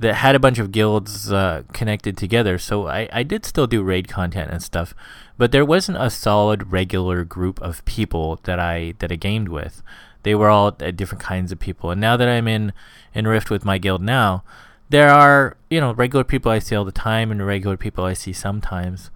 that 0.00 0.14
had 0.14 0.34
a 0.34 0.40
bunch 0.40 0.58
of 0.58 0.72
guilds 0.72 1.30
uh, 1.30 1.62
connected 1.74 2.16
together. 2.16 2.58
So 2.58 2.88
I, 2.88 3.08
I 3.12 3.22
did 3.22 3.44
still 3.44 3.66
do 3.66 3.82
raid 3.82 4.08
content 4.08 4.50
and 4.50 4.62
stuff, 4.62 4.94
but 5.38 5.52
there 5.52 5.64
wasn't 5.64 5.98
a 6.00 6.10
solid 6.10 6.72
regular 6.72 7.22
group 7.24 7.60
of 7.60 7.84
people 7.84 8.40
that 8.44 8.58
I 8.58 8.94
that 8.98 9.12
I 9.12 9.16
gamed 9.16 9.48
with. 9.48 9.82
they 10.22 10.34
were 10.34 10.48
all 10.48 10.76
uh, 10.80 10.90
different 10.90 11.22
kinds 11.22 11.52
of 11.52 11.58
people. 11.58 11.90
And 11.90 12.00
now 12.00 12.16
that 12.16 12.28
I'm 12.28 12.48
in 12.48 12.72
in 13.14 13.26
Rift 13.26 13.50
with 13.50 13.64
my 13.64 13.78
guild 13.78 14.02
now, 14.02 14.42
there 14.88 15.10
are 15.10 15.56
you 15.68 15.80
know 15.80 15.92
regular 15.92 16.24
people 16.24 16.50
I 16.50 16.58
see 16.58 16.74
all 16.74 16.84
the 16.84 16.92
time 16.92 17.30
and 17.30 17.46
regular 17.46 17.76
people 17.76 18.04
I 18.04 18.14
see 18.14 18.32
sometimes. 18.32 19.10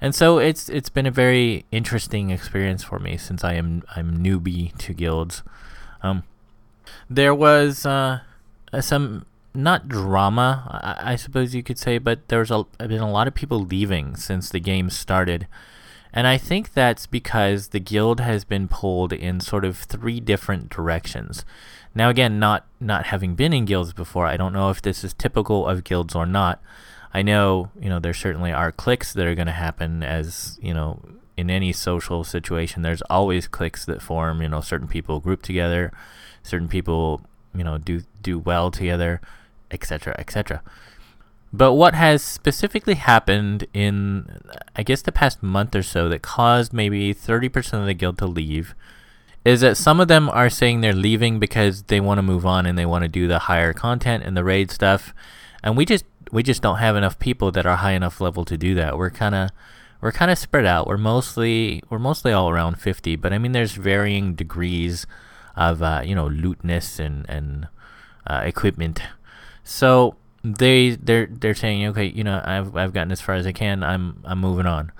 And 0.00 0.14
so 0.14 0.38
it's 0.38 0.68
it's 0.68 0.88
been 0.88 1.06
a 1.06 1.10
very 1.10 1.64
interesting 1.70 2.30
experience 2.30 2.82
for 2.82 2.98
me 2.98 3.16
since 3.16 3.44
I 3.44 3.54
am 3.54 3.82
I'm 3.94 4.18
newbie 4.22 4.76
to 4.78 4.92
guilds. 4.92 5.42
Um, 6.02 6.24
there 7.08 7.34
was 7.34 7.86
uh, 7.86 8.20
some 8.80 9.26
not 9.54 9.88
drama, 9.88 10.96
I, 11.02 11.12
I, 11.12 11.16
suppose 11.16 11.54
you 11.54 11.62
could 11.62 11.78
say, 11.78 11.98
but 11.98 12.28
there's 12.28 12.50
a, 12.50 12.64
been 12.78 13.00
a 13.00 13.10
lot 13.10 13.28
of 13.28 13.34
people 13.34 13.60
leaving 13.60 14.16
since 14.16 14.48
the 14.48 14.60
game 14.60 14.88
started. 14.88 15.46
And 16.12 16.26
I 16.26 16.38
think 16.38 16.72
that's 16.72 17.06
because 17.06 17.68
the 17.68 17.80
guild 17.80 18.20
has 18.20 18.44
been 18.44 18.68
pulled 18.68 19.12
in 19.12 19.40
sort 19.40 19.64
of 19.64 19.78
three 19.78 20.20
different 20.20 20.68
directions. 20.68 21.44
Now, 21.94 22.08
again, 22.08 22.38
not 22.38 22.66
not 22.80 23.06
having 23.06 23.34
been 23.34 23.52
in 23.52 23.64
guilds 23.64 23.92
before, 23.92 24.26
I 24.26 24.36
don't 24.36 24.52
know 24.52 24.70
if 24.70 24.80
this 24.80 25.04
is 25.04 25.14
typical 25.14 25.66
of 25.66 25.84
guilds 25.84 26.14
or 26.14 26.26
not. 26.26 26.62
I 27.14 27.20
know, 27.20 27.70
you 27.78 27.90
know, 27.90 27.98
there 27.98 28.14
certainly 28.14 28.52
are 28.52 28.72
cliques 28.72 29.12
that 29.12 29.26
are 29.26 29.34
going 29.34 29.46
to 29.46 29.52
happen 29.52 30.02
as, 30.02 30.58
you 30.62 30.72
know, 30.72 31.02
in 31.36 31.50
any 31.50 31.72
social 31.72 32.24
situation, 32.24 32.82
there's 32.82 33.02
always 33.02 33.46
cliques 33.46 33.84
that 33.84 34.00
form, 34.00 34.40
you 34.40 34.48
know, 34.48 34.62
certain 34.62 34.88
people 34.88 35.20
group 35.20 35.42
together, 35.42 35.92
certain 36.42 36.68
people, 36.68 37.22
you 37.54 37.64
know, 37.64 37.76
do 37.76 38.02
do 38.22 38.38
well 38.38 38.70
together 38.70 39.20
etc., 39.72 40.14
etc. 40.18 40.62
But 41.52 41.74
what 41.74 41.94
has 41.94 42.22
specifically 42.22 42.94
happened 42.94 43.66
in, 43.74 44.40
I 44.74 44.82
guess, 44.82 45.02
the 45.02 45.12
past 45.12 45.42
month 45.42 45.74
or 45.74 45.82
so 45.82 46.08
that 46.08 46.22
caused 46.22 46.72
maybe 46.72 47.12
30% 47.12 47.80
of 47.80 47.86
the 47.86 47.94
guild 47.94 48.16
to 48.18 48.26
leave 48.26 48.74
is 49.44 49.60
that 49.60 49.76
some 49.76 50.00
of 50.00 50.08
them 50.08 50.30
are 50.30 50.48
saying 50.48 50.80
they're 50.80 50.94
leaving 50.94 51.38
because 51.38 51.82
they 51.84 52.00
want 52.00 52.18
to 52.18 52.22
move 52.22 52.46
on 52.46 52.64
and 52.64 52.78
they 52.78 52.86
want 52.86 53.02
to 53.02 53.08
do 53.08 53.26
the 53.26 53.40
higher 53.40 53.72
content 53.72 54.22
and 54.24 54.36
the 54.36 54.44
raid 54.44 54.70
stuff. 54.70 55.12
And 55.62 55.76
we 55.76 55.84
just 55.84 56.04
we 56.30 56.42
just 56.42 56.62
don't 56.62 56.78
have 56.78 56.96
enough 56.96 57.18
people 57.18 57.52
that 57.52 57.66
are 57.66 57.76
high 57.76 57.92
enough 57.92 58.20
level 58.20 58.44
to 58.46 58.56
do 58.56 58.74
that. 58.76 58.96
We're 58.96 59.10
kind 59.10 59.34
of 59.34 59.50
we're 60.00 60.12
kind 60.12 60.30
of 60.30 60.38
spread 60.38 60.64
out. 60.64 60.86
We're 60.86 60.96
mostly 60.96 61.82
we're 61.90 61.98
mostly 61.98 62.32
all 62.32 62.48
around 62.48 62.80
50, 62.80 63.16
but 63.16 63.32
I 63.32 63.38
mean 63.38 63.52
there's 63.52 63.72
varying 63.74 64.34
degrees 64.34 65.06
of 65.56 65.82
uh, 65.82 66.02
you 66.04 66.14
know 66.14 66.28
lootness 66.28 66.98
and 66.98 67.28
and 67.28 67.68
uh, 68.26 68.42
equipment 68.44 69.02
so 69.64 70.16
they 70.44 70.90
they're 70.90 71.26
they're 71.26 71.54
saying, 71.54 71.86
okay, 71.88 72.06
you 72.06 72.24
know, 72.24 72.42
I've 72.44 72.74
I've 72.76 72.92
gotten 72.92 73.12
as 73.12 73.20
far 73.20 73.34
as 73.34 73.46
I 73.46 73.52
can. 73.52 73.82
I'm 73.82 74.20
I'm 74.24 74.38
moving 74.38 74.66
on, 74.66 74.92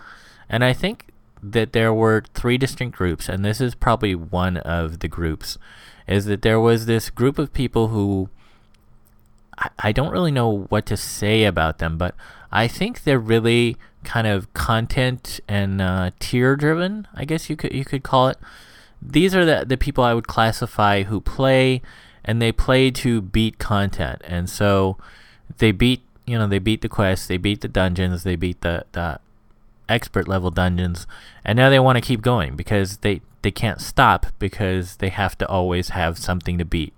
and 0.49 0.64
I 0.64 0.73
think 0.73 1.09
that 1.42 1.73
there 1.73 1.92
were 1.92 2.23
three 2.35 2.57
distinct 2.57 2.97
groups, 2.97 3.28
and 3.28 3.45
this 3.45 3.61
is 3.61 3.75
probably 3.75 4.14
one 4.14 4.57
of 4.59 5.00
the 5.00 5.09
groups, 5.09 5.59
is 6.07 6.26
that 6.26 6.42
there 6.42 6.61
was 6.61 6.87
this 6.87 7.11
group 7.11 7.38
of 7.38 7.52
people 7.52 7.88
who 7.88 8.28
I, 9.59 9.71
I 9.78 9.92
don't 9.92 10.12
really 10.12 10.31
know 10.31 10.66
what 10.69 10.87
to 10.87 10.97
say 10.97 11.45
about 11.45 11.78
them, 11.78 11.99
but 11.99 12.14
I 12.52 12.69
think 12.69 13.02
they're 13.02 13.19
really 13.19 13.76
kind 14.04 14.26
of 14.26 14.52
content 14.54 15.40
and 15.49 15.81
uh, 15.81 16.11
tier 16.21 16.57
driven. 16.57 17.09
I 17.14 17.25
guess 17.25 17.50
you 17.50 17.57
could 17.57 17.73
you 17.73 17.85
could 17.85 18.02
call 18.02 18.28
it. 18.28 18.38
These 19.00 19.35
are 19.35 19.45
the 19.45 19.64
the 19.66 19.76
people 19.76 20.04
I 20.04 20.14
would 20.14 20.28
classify 20.28 21.02
who 21.02 21.21
play 21.21 21.83
and 22.25 22.41
they 22.41 22.52
play 22.52 22.91
to 22.91 23.21
beat 23.21 23.59
content. 23.59 24.23
And 24.25 24.49
so 24.49 24.97
they 25.59 25.73
beat, 25.73 26.02
you 26.26 26.38
know, 26.38 26.47
they 26.47 26.59
beat 26.59 26.83
the 26.83 26.88
quests, 26.88 27.26
they 27.26 27.37
beat 27.37 27.61
the 27.61 27.69
dungeons, 27.69 28.23
they 28.23 28.37
beat 28.37 28.61
the, 28.61 28.85
the 28.93 29.21
expert 29.88 30.29
level 30.29 30.50
dungeons, 30.50 31.07
and 31.45 31.57
now 31.57 31.71
they 31.71 31.79
want 31.79 31.97
to 31.97 32.02
keep 32.02 32.23
going 32.23 32.57
because 32.57 32.99
they, 32.99 33.21
they 33.43 33.50
can't 33.50 33.81
stop 33.81 34.26
because 34.38 34.97
they 34.97 35.09
have 35.09 35.37
to 35.38 35.49
always 35.49 35.91
have 35.91 36.19
something 36.19 36.59
to 36.59 36.64
beat. 36.64 36.95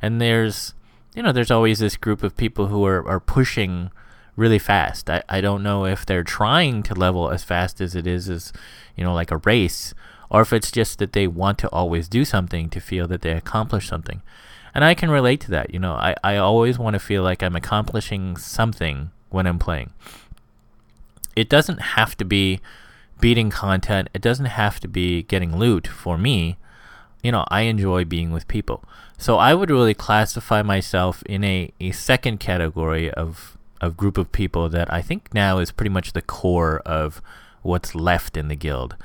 And 0.00 0.20
there's, 0.20 0.74
you 1.14 1.22
know, 1.22 1.32
there's 1.32 1.50
always 1.50 1.78
this 1.78 1.96
group 1.96 2.22
of 2.22 2.36
people 2.36 2.68
who 2.68 2.84
are, 2.86 3.06
are 3.06 3.20
pushing 3.20 3.90
really 4.34 4.58
fast. 4.58 5.10
I, 5.10 5.22
I 5.28 5.40
don't 5.40 5.62
know 5.62 5.84
if 5.84 6.06
they're 6.06 6.24
trying 6.24 6.82
to 6.84 6.94
level 6.94 7.30
as 7.30 7.44
fast 7.44 7.80
as 7.80 7.94
it 7.94 8.06
is 8.06 8.28
as, 8.28 8.52
you 8.96 9.04
know, 9.04 9.14
like 9.14 9.30
a 9.30 9.36
race, 9.36 9.94
or 10.30 10.40
if 10.40 10.52
it's 10.52 10.72
just 10.72 10.98
that 10.98 11.12
they 11.12 11.26
want 11.26 11.58
to 11.58 11.68
always 11.70 12.08
do 12.08 12.24
something 12.24 12.70
to 12.70 12.80
feel 12.80 13.06
that 13.08 13.20
they 13.20 13.32
accomplished 13.32 13.88
something. 13.88 14.22
And 14.74 14.84
I 14.84 14.94
can 14.94 15.10
relate 15.10 15.40
to 15.42 15.50
that. 15.50 15.72
You 15.72 15.78
know, 15.78 15.92
I, 15.92 16.14
I 16.24 16.36
always 16.36 16.78
want 16.78 16.94
to 16.94 17.00
feel 17.00 17.22
like 17.22 17.42
I'm 17.42 17.56
accomplishing 17.56 18.36
something 18.36 19.10
when 19.30 19.46
I'm 19.46 19.58
playing. 19.58 19.92
It 21.36 21.48
doesn't 21.48 21.80
have 21.80 22.16
to 22.18 22.24
be 22.24 22.60
beating 23.20 23.50
content, 23.50 24.08
it 24.12 24.20
doesn't 24.20 24.46
have 24.46 24.80
to 24.80 24.88
be 24.88 25.22
getting 25.22 25.56
loot 25.56 25.86
for 25.86 26.18
me. 26.18 26.56
You 27.22 27.30
know, 27.32 27.44
I 27.48 27.62
enjoy 27.62 28.04
being 28.04 28.32
with 28.32 28.48
people. 28.48 28.84
So 29.16 29.36
I 29.36 29.54
would 29.54 29.70
really 29.70 29.94
classify 29.94 30.62
myself 30.62 31.22
in 31.24 31.44
a, 31.44 31.72
a 31.80 31.92
second 31.92 32.40
category 32.40 33.10
of 33.12 33.56
of 33.82 33.96
group 33.96 34.16
of 34.16 34.32
people 34.32 34.68
that 34.68 34.90
I 34.92 35.02
think 35.02 35.34
now 35.34 35.58
is 35.58 35.72
pretty 35.72 35.90
much 35.90 36.12
the 36.12 36.22
core 36.22 36.78
of 36.86 37.20
what's 37.62 37.94
left 37.94 38.36
in 38.36 38.48
the 38.48 38.56
guild. 38.56 38.96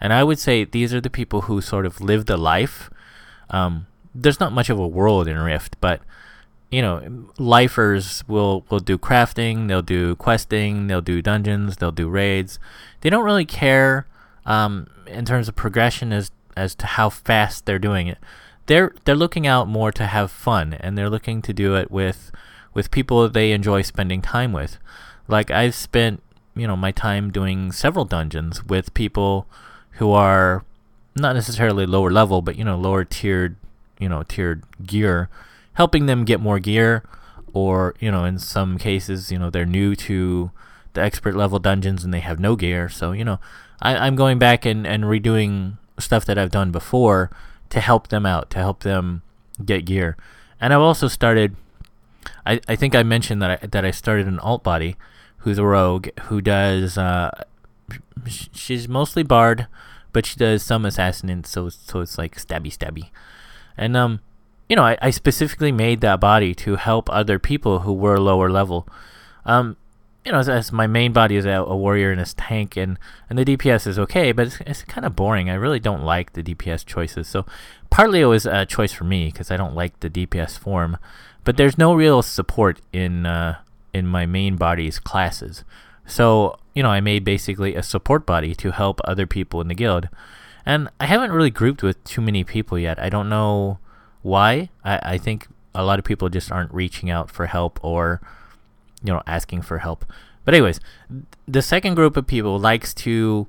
And 0.00 0.12
I 0.12 0.22
would 0.22 0.38
say 0.38 0.64
these 0.64 0.92
are 0.92 1.00
the 1.00 1.10
people 1.10 1.42
who 1.42 1.60
sort 1.60 1.86
of 1.86 2.00
live 2.00 2.26
the 2.26 2.36
life. 2.36 2.90
Um, 3.48 3.86
there's 4.22 4.40
not 4.40 4.52
much 4.52 4.70
of 4.70 4.78
a 4.78 4.86
world 4.86 5.28
in 5.28 5.38
Rift, 5.38 5.76
but 5.80 6.00
you 6.70 6.82
know, 6.82 7.26
lifers 7.38 8.24
will 8.26 8.64
will 8.70 8.80
do 8.80 8.98
crafting, 8.98 9.68
they'll 9.68 9.82
do 9.82 10.16
questing, 10.16 10.88
they'll 10.88 11.00
do 11.00 11.22
dungeons, 11.22 11.76
they'll 11.76 11.92
do 11.92 12.08
raids. 12.08 12.58
They 13.00 13.10
don't 13.10 13.24
really 13.24 13.44
care 13.44 14.06
um, 14.44 14.88
in 15.06 15.24
terms 15.24 15.48
of 15.48 15.54
progression 15.54 16.12
as 16.12 16.30
as 16.56 16.74
to 16.76 16.86
how 16.86 17.10
fast 17.10 17.66
they're 17.66 17.78
doing 17.78 18.08
it. 18.08 18.18
They're 18.66 18.94
they're 19.04 19.14
looking 19.14 19.46
out 19.46 19.68
more 19.68 19.92
to 19.92 20.06
have 20.06 20.30
fun, 20.30 20.74
and 20.74 20.98
they're 20.98 21.10
looking 21.10 21.40
to 21.42 21.52
do 21.52 21.76
it 21.76 21.90
with 21.90 22.32
with 22.74 22.90
people 22.90 23.28
they 23.28 23.52
enjoy 23.52 23.82
spending 23.82 24.20
time 24.20 24.52
with. 24.52 24.78
Like 25.28 25.50
I've 25.50 25.74
spent 25.74 26.22
you 26.56 26.66
know 26.66 26.76
my 26.76 26.90
time 26.90 27.30
doing 27.30 27.70
several 27.70 28.04
dungeons 28.04 28.64
with 28.64 28.92
people 28.94 29.46
who 29.92 30.10
are 30.10 30.64
not 31.14 31.34
necessarily 31.34 31.86
lower 31.86 32.10
level, 32.10 32.42
but 32.42 32.56
you 32.56 32.64
know 32.64 32.76
lower 32.76 33.04
tiered 33.04 33.56
you 33.98 34.08
know 34.08 34.22
tiered 34.22 34.62
gear, 34.84 35.28
helping 35.74 36.06
them 36.06 36.24
get 36.24 36.40
more 36.40 36.58
gear, 36.58 37.02
or 37.52 37.94
you 38.00 38.10
know 38.10 38.24
in 38.24 38.38
some 38.38 38.78
cases 38.78 39.30
you 39.32 39.38
know 39.38 39.50
they're 39.50 39.66
new 39.66 39.94
to 39.96 40.50
the 40.94 41.02
expert 41.02 41.34
level 41.34 41.58
dungeons 41.58 42.04
and 42.04 42.12
they 42.12 42.20
have 42.20 42.40
no 42.40 42.56
gear. 42.56 42.88
So 42.88 43.12
you 43.12 43.24
know 43.24 43.38
I, 43.80 43.96
I'm 43.96 44.16
going 44.16 44.38
back 44.38 44.64
and, 44.64 44.86
and 44.86 45.04
redoing 45.04 45.78
stuff 45.98 46.24
that 46.26 46.38
I've 46.38 46.50
done 46.50 46.70
before 46.70 47.30
to 47.70 47.80
help 47.80 48.08
them 48.08 48.26
out, 48.26 48.50
to 48.50 48.58
help 48.58 48.80
them 48.80 49.22
get 49.64 49.84
gear. 49.84 50.16
And 50.60 50.72
I've 50.72 50.80
also 50.80 51.08
started. 51.08 51.56
I, 52.44 52.60
I 52.68 52.76
think 52.76 52.94
I 52.94 53.02
mentioned 53.02 53.40
that 53.42 53.62
I, 53.62 53.66
that 53.66 53.84
I 53.84 53.90
started 53.90 54.26
an 54.26 54.38
alt 54.40 54.62
body, 54.62 54.96
who's 55.38 55.58
a 55.58 55.64
rogue 55.64 56.08
who 56.22 56.40
does. 56.40 56.98
Uh, 56.98 57.30
she's 58.26 58.88
mostly 58.88 59.22
bard, 59.22 59.66
but 60.12 60.26
she 60.26 60.36
does 60.36 60.62
some 60.62 60.84
assassin, 60.84 61.44
so 61.44 61.68
so 61.68 62.00
it's 62.00 62.18
like 62.18 62.36
stabby 62.36 62.76
stabby. 62.76 63.10
And 63.76 63.96
um, 63.96 64.20
you 64.68 64.76
know, 64.76 64.84
I, 64.84 64.98
I 65.00 65.10
specifically 65.10 65.72
made 65.72 66.00
that 66.00 66.20
body 66.20 66.54
to 66.56 66.76
help 66.76 67.08
other 67.10 67.38
people 67.38 67.80
who 67.80 67.92
were 67.92 68.18
lower 68.18 68.50
level. 68.50 68.88
Um, 69.44 69.76
you 70.24 70.32
know, 70.32 70.38
as, 70.38 70.48
as 70.48 70.72
my 70.72 70.88
main 70.88 71.12
body 71.12 71.36
is 71.36 71.44
a, 71.44 71.50
a, 71.50 71.76
warrior 71.76 72.10
and 72.10 72.20
a 72.20 72.24
tank, 72.24 72.76
and 72.76 72.98
and 73.30 73.38
the 73.38 73.44
DPS 73.44 73.86
is 73.86 73.96
okay, 73.96 74.32
but 74.32 74.48
it's, 74.48 74.58
it's 74.66 74.82
kind 74.82 75.06
of 75.06 75.14
boring. 75.14 75.48
I 75.48 75.54
really 75.54 75.78
don't 75.78 76.02
like 76.02 76.32
the 76.32 76.42
DPS 76.42 76.84
choices. 76.84 77.28
So 77.28 77.46
partly 77.90 78.20
it 78.20 78.26
was 78.26 78.44
a 78.44 78.66
choice 78.66 78.92
for 78.92 79.04
me 79.04 79.26
because 79.26 79.52
I 79.52 79.56
don't 79.56 79.74
like 79.74 80.00
the 80.00 80.10
DPS 80.10 80.58
form, 80.58 80.98
but 81.44 81.56
there's 81.56 81.78
no 81.78 81.94
real 81.94 82.22
support 82.22 82.80
in 82.92 83.24
uh, 83.24 83.58
in 83.94 84.06
my 84.06 84.26
main 84.26 84.56
body's 84.56 84.98
classes. 84.98 85.62
So 86.06 86.58
you 86.74 86.82
know, 86.82 86.90
I 86.90 87.00
made 87.00 87.24
basically 87.24 87.76
a 87.76 87.82
support 87.82 88.26
body 88.26 88.54
to 88.56 88.72
help 88.72 89.00
other 89.04 89.26
people 89.26 89.60
in 89.60 89.68
the 89.68 89.74
guild. 89.74 90.08
And 90.66 90.88
I 90.98 91.06
haven't 91.06 91.32
really 91.32 91.50
grouped 91.50 91.82
with 91.82 92.02
too 92.04 92.20
many 92.20 92.42
people 92.44 92.78
yet. 92.78 92.98
I 92.98 93.08
don't 93.08 93.28
know 93.28 93.78
why. 94.22 94.70
I, 94.84 95.00
I 95.02 95.18
think 95.18 95.46
a 95.74 95.84
lot 95.84 95.98
of 95.98 96.04
people 96.04 96.28
just 96.28 96.50
aren't 96.50 96.74
reaching 96.74 97.08
out 97.08 97.30
for 97.30 97.46
help 97.46 97.78
or, 97.82 98.20
you 99.02 99.12
know, 99.12 99.22
asking 99.26 99.62
for 99.62 99.78
help. 99.78 100.04
But 100.44 100.54
anyways, 100.54 100.80
the 101.46 101.62
second 101.62 101.94
group 101.94 102.16
of 102.16 102.26
people 102.26 102.58
likes 102.58 102.92
to, 102.94 103.46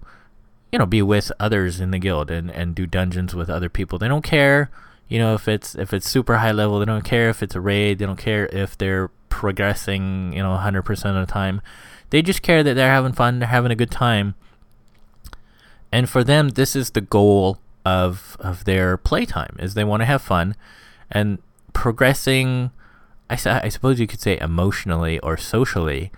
you 0.71 0.79
know, 0.79 0.85
be 0.85 1.01
with 1.01 1.31
others 1.39 1.79
in 1.79 1.91
the 1.91 1.99
guild 1.99 2.29
and, 2.29 2.51
and 2.51 2.75
do 2.75 2.85
dungeons 2.85 3.33
with 3.33 3.49
other 3.49 3.69
people. 3.69 3.97
They 3.97 4.07
don't 4.07 4.23
care, 4.23 4.69
you 5.07 5.17
know, 5.17 5.33
if 5.33 5.47
it's 5.47 5.73
if 5.73 5.93
it's 5.93 6.09
super 6.09 6.37
high 6.37 6.51
level. 6.51 6.79
They 6.79 6.85
don't 6.85 7.03
care 7.03 7.29
if 7.29 7.41
it's 7.41 7.55
a 7.55 7.61
raid. 7.61 7.99
They 7.99 8.05
don't 8.05 8.19
care 8.19 8.47
if 8.47 8.77
they're 8.77 9.09
progressing, 9.29 10.33
you 10.33 10.41
know, 10.41 10.57
100% 10.57 10.89
of 10.89 11.27
the 11.27 11.31
time. 11.31 11.61
They 12.09 12.21
just 12.21 12.41
care 12.41 12.63
that 12.63 12.73
they're 12.73 12.91
having 12.91 13.13
fun, 13.13 13.39
they're 13.39 13.47
having 13.47 13.71
a 13.71 13.75
good 13.75 13.91
time, 13.91 14.35
and 15.91 16.09
for 16.09 16.23
them 16.23 16.49
this 16.49 16.75
is 16.75 16.91
the 16.91 17.01
goal 17.01 17.59
of 17.85 18.37
of 18.39 18.65
their 18.65 18.97
playtime 18.97 19.55
is 19.59 19.73
they 19.73 19.83
want 19.83 20.01
to 20.01 20.05
have 20.05 20.21
fun 20.21 20.55
and 21.11 21.39
progressing 21.73 22.71
I, 23.29 23.37
I 23.63 23.69
suppose 23.69 23.99
you 23.99 24.07
could 24.07 24.21
say 24.21 24.37
emotionally 24.39 25.19
or 25.19 25.37
socially 25.37 26.11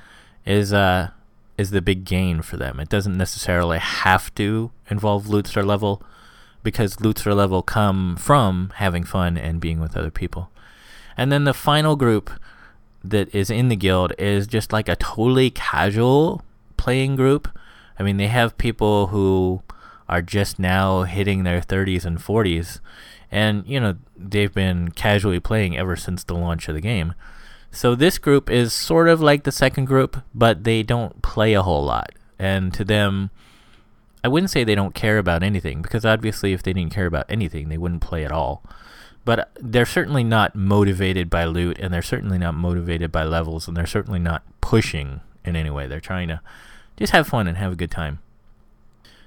is 0.45 0.73
uh 0.73 1.09
is 1.57 1.71
the 1.71 1.81
big 1.81 2.05
gain 2.05 2.41
for 2.41 2.57
them 2.57 2.79
it 2.79 2.89
doesn't 2.89 3.17
necessarily 3.17 3.79
have 3.79 4.33
to 4.35 4.71
involve 4.89 5.29
star 5.47 5.63
level 5.63 6.03
because 6.63 6.95
or 6.95 7.33
level 7.33 7.61
come 7.61 8.15
from 8.17 8.71
having 8.75 9.03
fun 9.03 9.37
and 9.37 9.59
being 9.59 9.79
with 9.79 9.95
other 9.95 10.11
people. 10.11 10.49
And 11.17 11.31
then 11.31 11.43
the 11.43 11.53
final 11.53 11.95
group 11.95 12.29
that 13.03 13.33
is 13.33 13.49
in 13.49 13.69
the 13.69 13.75
guild 13.75 14.13
is 14.17 14.47
just 14.47 14.73
like 14.73 14.89
a 14.89 14.95
totally 14.95 15.49
casual 15.49 16.43
playing 16.77 17.15
group. 17.15 17.47
I 17.99 18.03
mean, 18.03 18.17
they 18.17 18.27
have 18.27 18.57
people 18.57 19.07
who 19.07 19.61
are 20.07 20.21
just 20.21 20.57
now 20.57 21.03
hitting 21.03 21.43
their 21.43 21.61
30s 21.61 22.05
and 22.05 22.17
40s, 22.17 22.79
and 23.31 23.63
you 23.67 23.79
know 23.79 23.95
they've 24.17 24.53
been 24.53 24.91
casually 24.91 25.39
playing 25.39 25.77
ever 25.77 25.95
since 25.95 26.23
the 26.23 26.33
launch 26.33 26.67
of 26.67 26.75
the 26.75 26.81
game. 26.81 27.13
So 27.71 27.93
this 27.93 28.17
group 28.17 28.49
is 28.49 28.73
sort 28.73 29.07
of 29.07 29.21
like 29.21 29.43
the 29.43 29.51
second 29.51 29.85
group, 29.85 30.23
but 30.33 30.63
they 30.63 30.81
don't 30.81 31.21
play 31.21 31.53
a 31.53 31.61
whole 31.61 31.83
lot. 31.83 32.11
And 32.39 32.73
to 32.73 32.83
them, 32.83 33.29
I 34.23 34.27
wouldn't 34.27 34.49
say 34.49 34.63
they 34.63 34.75
don't 34.75 34.95
care 34.95 35.17
about 35.17 35.43
anything 35.43 35.81
because 35.81 36.05
obviously 36.05 36.53
if 36.53 36.63
they 36.63 36.73
didn't 36.73 36.93
care 36.93 37.05
about 37.05 37.25
anything, 37.29 37.69
they 37.69 37.77
wouldn't 37.77 38.01
play 38.01 38.25
at 38.25 38.31
all. 38.31 38.63
But 39.23 39.51
they're 39.59 39.85
certainly 39.85 40.23
not 40.23 40.55
motivated 40.55 41.29
by 41.29 41.45
loot 41.45 41.77
and 41.79 41.93
they're 41.93 42.01
certainly 42.01 42.39
not 42.39 42.55
motivated 42.55 43.11
by 43.11 43.23
levels 43.23 43.67
and 43.67 43.77
they're 43.77 43.85
certainly 43.85 44.19
not 44.19 44.43
pushing 44.61 45.21
in 45.45 45.55
any 45.55 45.69
way. 45.69 45.85
They're 45.85 45.99
trying 45.99 46.29
to 46.29 46.41
just 46.99 47.13
have 47.13 47.27
fun 47.27 47.47
and 47.47 47.57
have 47.57 47.73
a 47.73 47.75
good 47.75 47.91
time. 47.91 48.19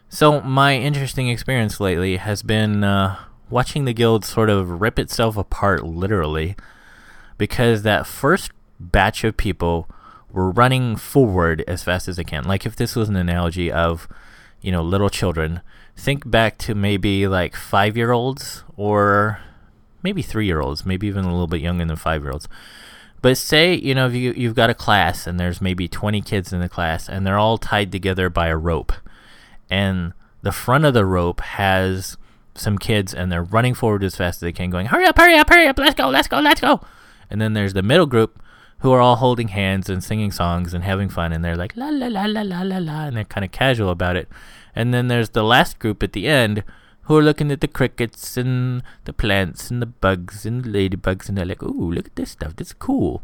So 0.09 0.43
my 0.43 0.77
interesting 0.77 1.29
experience 1.29 1.81
lately 1.81 2.19
has 2.19 2.43
been 2.43 2.85
uh, 2.85 3.19
watching 3.49 3.87
the 3.87 3.95
guild 3.95 4.25
sort 4.25 4.51
of 4.51 4.81
rip 4.83 4.99
itself 4.99 5.39
apart 5.39 5.85
literally 5.85 6.55
because 7.39 7.83
that 7.83 8.07
first 8.07 8.51
batch 8.79 9.25
of 9.25 9.37
people 9.37 9.89
were 10.31 10.51
running 10.51 10.97
forward 10.97 11.65
as 11.67 11.83
fast 11.83 12.09
as 12.09 12.17
they 12.17 12.25
can. 12.25 12.45
Like 12.45 12.67
if 12.67 12.77
this 12.77 12.95
was 12.95 13.09
an 13.09 13.17
analogy 13.17 13.73
of, 13.73 14.07
you 14.61 14.71
know, 14.71 14.83
little 14.83 15.11
children, 15.11 15.63
think 15.97 16.31
back 16.31 16.59
to 16.59 16.75
maybe 16.75 17.27
like 17.27 17.57
five 17.57 17.97
year 17.97 18.13
olds 18.13 18.65
or 18.77 19.41
maybe 20.03 20.21
three 20.21 20.47
year 20.47 20.61
olds, 20.61 20.85
maybe 20.85 21.07
even 21.07 21.25
a 21.25 21.31
little 21.31 21.47
bit 21.47 21.63
younger 21.63 21.87
than 21.87 21.97
five 21.97 22.23
year 22.23 22.33
olds. 22.33 22.49
But 23.23 23.39
say, 23.39 23.75
you 23.75 23.95
know, 23.95 24.09
you, 24.09 24.35
you've 24.37 24.57
got 24.57 24.69
a 24.69 24.75
class 24.75 25.29
and 25.29 25.39
there's 25.39 25.61
maybe 25.61 25.87
20 25.87 26.21
kids 26.23 26.53
in 26.53 26.61
the 26.61 26.69
class 26.69 27.09
and 27.09 27.25
they're 27.25 27.39
all 27.39 27.57
tied 27.57 27.93
together 27.93 28.29
by 28.29 28.49
a 28.49 28.57
rope. 28.57 28.93
And 29.71 30.13
the 30.43 30.53
front 30.53 30.85
of 30.85 30.93
the 30.93 31.07
rope 31.07 31.41
has 31.41 32.17
some 32.55 32.79
kids 32.79 33.15
and 33.15 33.31
they're 33.31 33.45
running 33.45 33.75
forward 33.75 34.03
as 34.03 34.17
fast 34.17 34.39
as 34.39 34.41
they 34.41 34.53
can, 34.53 34.71
going, 34.71 34.87
hurry 34.87 35.07
up, 35.07 35.17
hurry 35.17 35.37
up, 35.37 35.49
hurry 35.49 35.69
up, 35.69 35.79
let's 35.79 35.95
go, 35.95 36.09
let's 36.09 36.27
go, 36.27 36.41
let's 36.41 36.61
go. 36.61 36.81
And 37.31 37.41
then 37.41 37.53
there's 37.53 37.75
the 37.75 37.83
middle 37.83 38.07
group 38.07 38.43
who 38.81 38.91
are 38.91 39.01
all 39.01 39.17
holding 39.17 39.49
hands 39.49 39.89
and 39.89 40.03
singing 40.03 40.33
songs 40.33 40.75
and 40.75 40.83
having 40.83 41.09
fun 41.09 41.33
and 41.33 41.45
they're 41.45 41.57
like 41.57 41.77
la 41.77 41.89
la 41.91 42.09
la 42.09 42.25
la 42.25 42.43
la 42.43 42.63
la 42.63 42.79
la 42.79 43.05
and 43.05 43.17
they're 43.17 43.25
kind 43.25 43.45
of 43.45 43.53
casual 43.53 43.91
about 43.91 44.17
it. 44.17 44.29
And 44.75 44.93
then 44.93 45.07
there's 45.07 45.31
the 45.31 45.45
last 45.45 45.79
group 45.79 46.03
at 46.03 46.13
the 46.13 46.27
end 46.27 46.65
who 47.05 47.17
are 47.17 47.23
looking 47.23 47.51
at 47.51 47.61
the 47.61 47.69
crickets 47.69 48.37
and 48.37 48.83
the 49.05 49.13
plants 49.13 49.71
and 49.71 49.83
the 49.83 49.87
bugs 49.87 50.47
and 50.47 50.65
the 50.65 50.71
ladybugs 50.71 51.29
and 51.29 51.37
they're 51.37 51.45
like, 51.45 51.63
"Ooh, 51.63 51.93
look 51.93 52.07
at 52.07 52.17
this 52.17 52.31
stuff. 52.31 52.57
This 52.57 52.69
is 52.69 52.75
cool." 52.75 53.23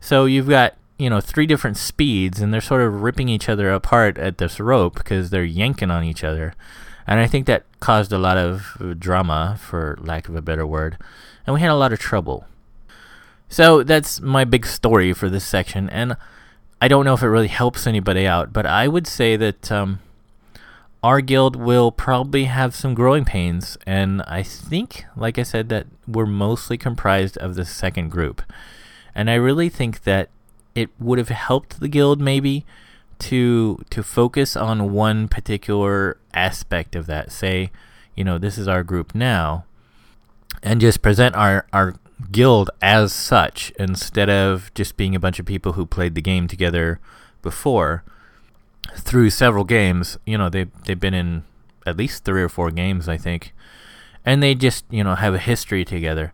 So 0.00 0.24
you've 0.24 0.48
got 0.48 0.74
you 0.98 1.08
know 1.08 1.20
three 1.20 1.46
different 1.46 1.76
speeds 1.76 2.40
and 2.40 2.52
they're 2.52 2.60
sort 2.60 2.82
of 2.82 3.02
ripping 3.02 3.28
each 3.28 3.48
other 3.48 3.70
apart 3.72 4.18
at 4.18 4.38
this 4.38 4.60
rope 4.60 4.94
because 4.94 5.30
they're 5.30 5.44
yanking 5.44 5.90
on 5.90 6.04
each 6.04 6.24
other. 6.24 6.54
And 7.06 7.18
I 7.20 7.26
think 7.26 7.46
that 7.46 7.64
caused 7.80 8.12
a 8.12 8.18
lot 8.18 8.36
of 8.36 8.96
drama, 8.98 9.56
for 9.60 9.98
lack 10.00 10.28
of 10.28 10.36
a 10.36 10.42
better 10.42 10.66
word, 10.66 10.96
and 11.46 11.54
we 11.54 11.60
had 11.60 11.70
a 11.70 11.76
lot 11.76 11.92
of 11.92 11.98
trouble. 11.98 12.46
So 13.48 13.82
that's 13.82 14.20
my 14.20 14.44
big 14.44 14.64
story 14.66 15.12
for 15.12 15.28
this 15.28 15.44
section, 15.44 15.90
and 15.90 16.16
I 16.80 16.88
don't 16.88 17.04
know 17.04 17.14
if 17.14 17.22
it 17.22 17.28
really 17.28 17.48
helps 17.48 17.86
anybody 17.86 18.26
out, 18.26 18.52
but 18.52 18.66
I 18.66 18.88
would 18.88 19.06
say 19.06 19.36
that 19.36 19.70
um, 19.70 20.00
our 21.02 21.20
guild 21.20 21.56
will 21.56 21.90
probably 21.90 22.44
have 22.44 22.74
some 22.74 22.94
growing 22.94 23.24
pains, 23.24 23.76
and 23.86 24.22
I 24.22 24.42
think, 24.42 25.04
like 25.16 25.38
I 25.38 25.42
said, 25.42 25.68
that 25.70 25.86
we're 26.06 26.26
mostly 26.26 26.78
comprised 26.78 27.36
of 27.38 27.56
the 27.56 27.64
second 27.64 28.10
group, 28.10 28.42
and 29.14 29.28
I 29.28 29.34
really 29.34 29.68
think 29.68 30.04
that 30.04 30.30
it 30.74 30.90
would 31.00 31.18
have 31.18 31.28
helped 31.28 31.80
the 31.80 31.88
guild 31.88 32.20
maybe 32.20 32.64
to 33.18 33.84
to 33.90 34.02
focus 34.02 34.56
on 34.56 34.92
one 34.92 35.28
particular 35.28 36.18
aspect 36.34 36.94
of 36.94 37.06
that. 37.06 37.32
Say, 37.32 37.70
you 38.14 38.24
know, 38.24 38.38
this 38.38 38.56
is 38.56 38.68
our 38.68 38.84
group 38.84 39.14
now, 39.14 39.64
and 40.62 40.80
just 40.80 41.02
present 41.02 41.34
our 41.34 41.66
our 41.72 41.94
guild 42.30 42.70
as 42.80 43.12
such 43.12 43.72
instead 43.78 44.30
of 44.30 44.72
just 44.74 44.96
being 44.96 45.16
a 45.16 45.20
bunch 45.20 45.40
of 45.40 45.46
people 45.46 45.72
who 45.72 45.84
played 45.84 46.14
the 46.14 46.22
game 46.22 46.46
together 46.46 47.00
before 47.42 48.04
through 48.96 49.30
several 49.30 49.64
games 49.64 50.18
you 50.26 50.36
know 50.36 50.48
they 50.48 50.64
they've 50.84 51.00
been 51.00 51.14
in 51.14 51.44
at 51.86 51.96
least 51.96 52.24
3 52.24 52.42
or 52.42 52.48
4 52.48 52.70
games 52.70 53.08
I 53.08 53.16
think. 53.16 53.52
And 54.24 54.42
they 54.42 54.54
just 54.54 54.84
you 54.90 55.02
know 55.02 55.14
have 55.16 55.34
a 55.34 55.38
history 55.38 55.84
together. 55.84 56.32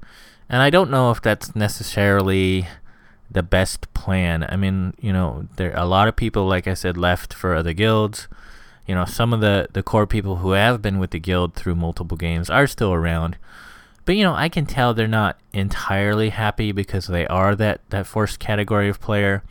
And 0.49 0.63
I 0.63 0.71
don't 0.71 0.91
know 0.91 1.11
if 1.11 1.21
that's 1.23 1.55
necessarily 1.55 2.67
the 3.31 3.43
best 3.43 3.93
plan. 3.95 4.47
I 4.49 4.57
mean 4.57 4.95
you 5.01 5.13
know 5.13 5.47
there 5.57 5.73
a 5.75 5.87
lot 5.87 6.09
of 6.09 6.17
people 6.17 6.47
like 6.47 6.67
I 6.67 6.75
said 6.75 6.97
left 6.97 7.33
for 7.33 7.55
other 7.55 7.73
guilds. 7.73 8.29
You 8.87 8.95
know 8.95 9.05
some 9.05 9.33
of 9.33 9.41
the 9.41 9.69
the 9.73 9.83
core 9.83 10.07
people 10.07 10.37
who 10.37 10.53
have 10.53 10.83
been 10.83 10.99
with 10.99 11.11
the 11.11 11.21
guild 11.21 11.55
through 11.55 11.77
multiple 11.77 12.17
games 12.17 12.51
are 12.51 12.67
still 12.67 12.93
around. 12.93 13.37
But 14.09 14.17
you 14.17 14.25
know, 14.25 14.35
I 14.35 14.49
can 14.49 14.65
tell 14.65 14.95
they're 14.95 15.07
not 15.07 15.37
entirely 15.53 16.31
happy 16.31 16.73
because 16.73 17.09
they 17.09 17.27
are 17.27 17.55
that 17.57 17.83
that 17.91 18.07
first 18.07 18.39
category 18.39 18.89
of 18.89 19.03
player, 19.03 19.43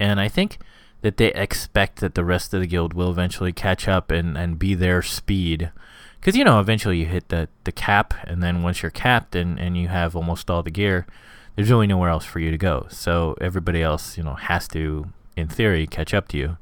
and 0.00 0.18
I 0.18 0.26
think 0.26 0.58
that 1.06 1.18
they 1.18 1.32
expect 1.34 2.00
that 2.00 2.16
the 2.16 2.24
rest 2.24 2.52
of 2.52 2.60
the 2.60 2.66
guild 2.66 2.92
will 2.92 3.12
eventually 3.12 3.52
catch 3.52 3.86
up 3.86 4.10
and, 4.10 4.36
and 4.36 4.58
be 4.58 4.74
their 4.74 5.02
speed. 5.02 5.70
Because 6.18 6.34
you 6.34 6.42
know, 6.42 6.58
eventually 6.58 6.98
you 6.98 7.06
hit 7.06 7.28
the 7.28 7.48
the 7.62 7.70
cap, 7.70 8.12
and 8.24 8.42
then 8.42 8.64
once 8.64 8.82
you're 8.82 8.90
capped 8.90 9.36
and 9.36 9.56
and 9.56 9.76
you 9.76 9.86
have 9.86 10.16
almost 10.16 10.50
all 10.50 10.64
the 10.64 10.70
gear, 10.72 11.06
there's 11.54 11.70
really 11.70 11.86
nowhere 11.86 12.10
else 12.10 12.24
for 12.24 12.40
you 12.40 12.50
to 12.50 12.58
go. 12.58 12.88
So 12.90 13.36
everybody 13.40 13.84
else, 13.84 14.18
you 14.18 14.24
know, 14.24 14.34
has 14.34 14.66
to, 14.68 15.06
in 15.36 15.46
theory, 15.46 15.86
catch 15.86 16.12
up 16.12 16.26
to 16.28 16.36
you. 16.36 16.56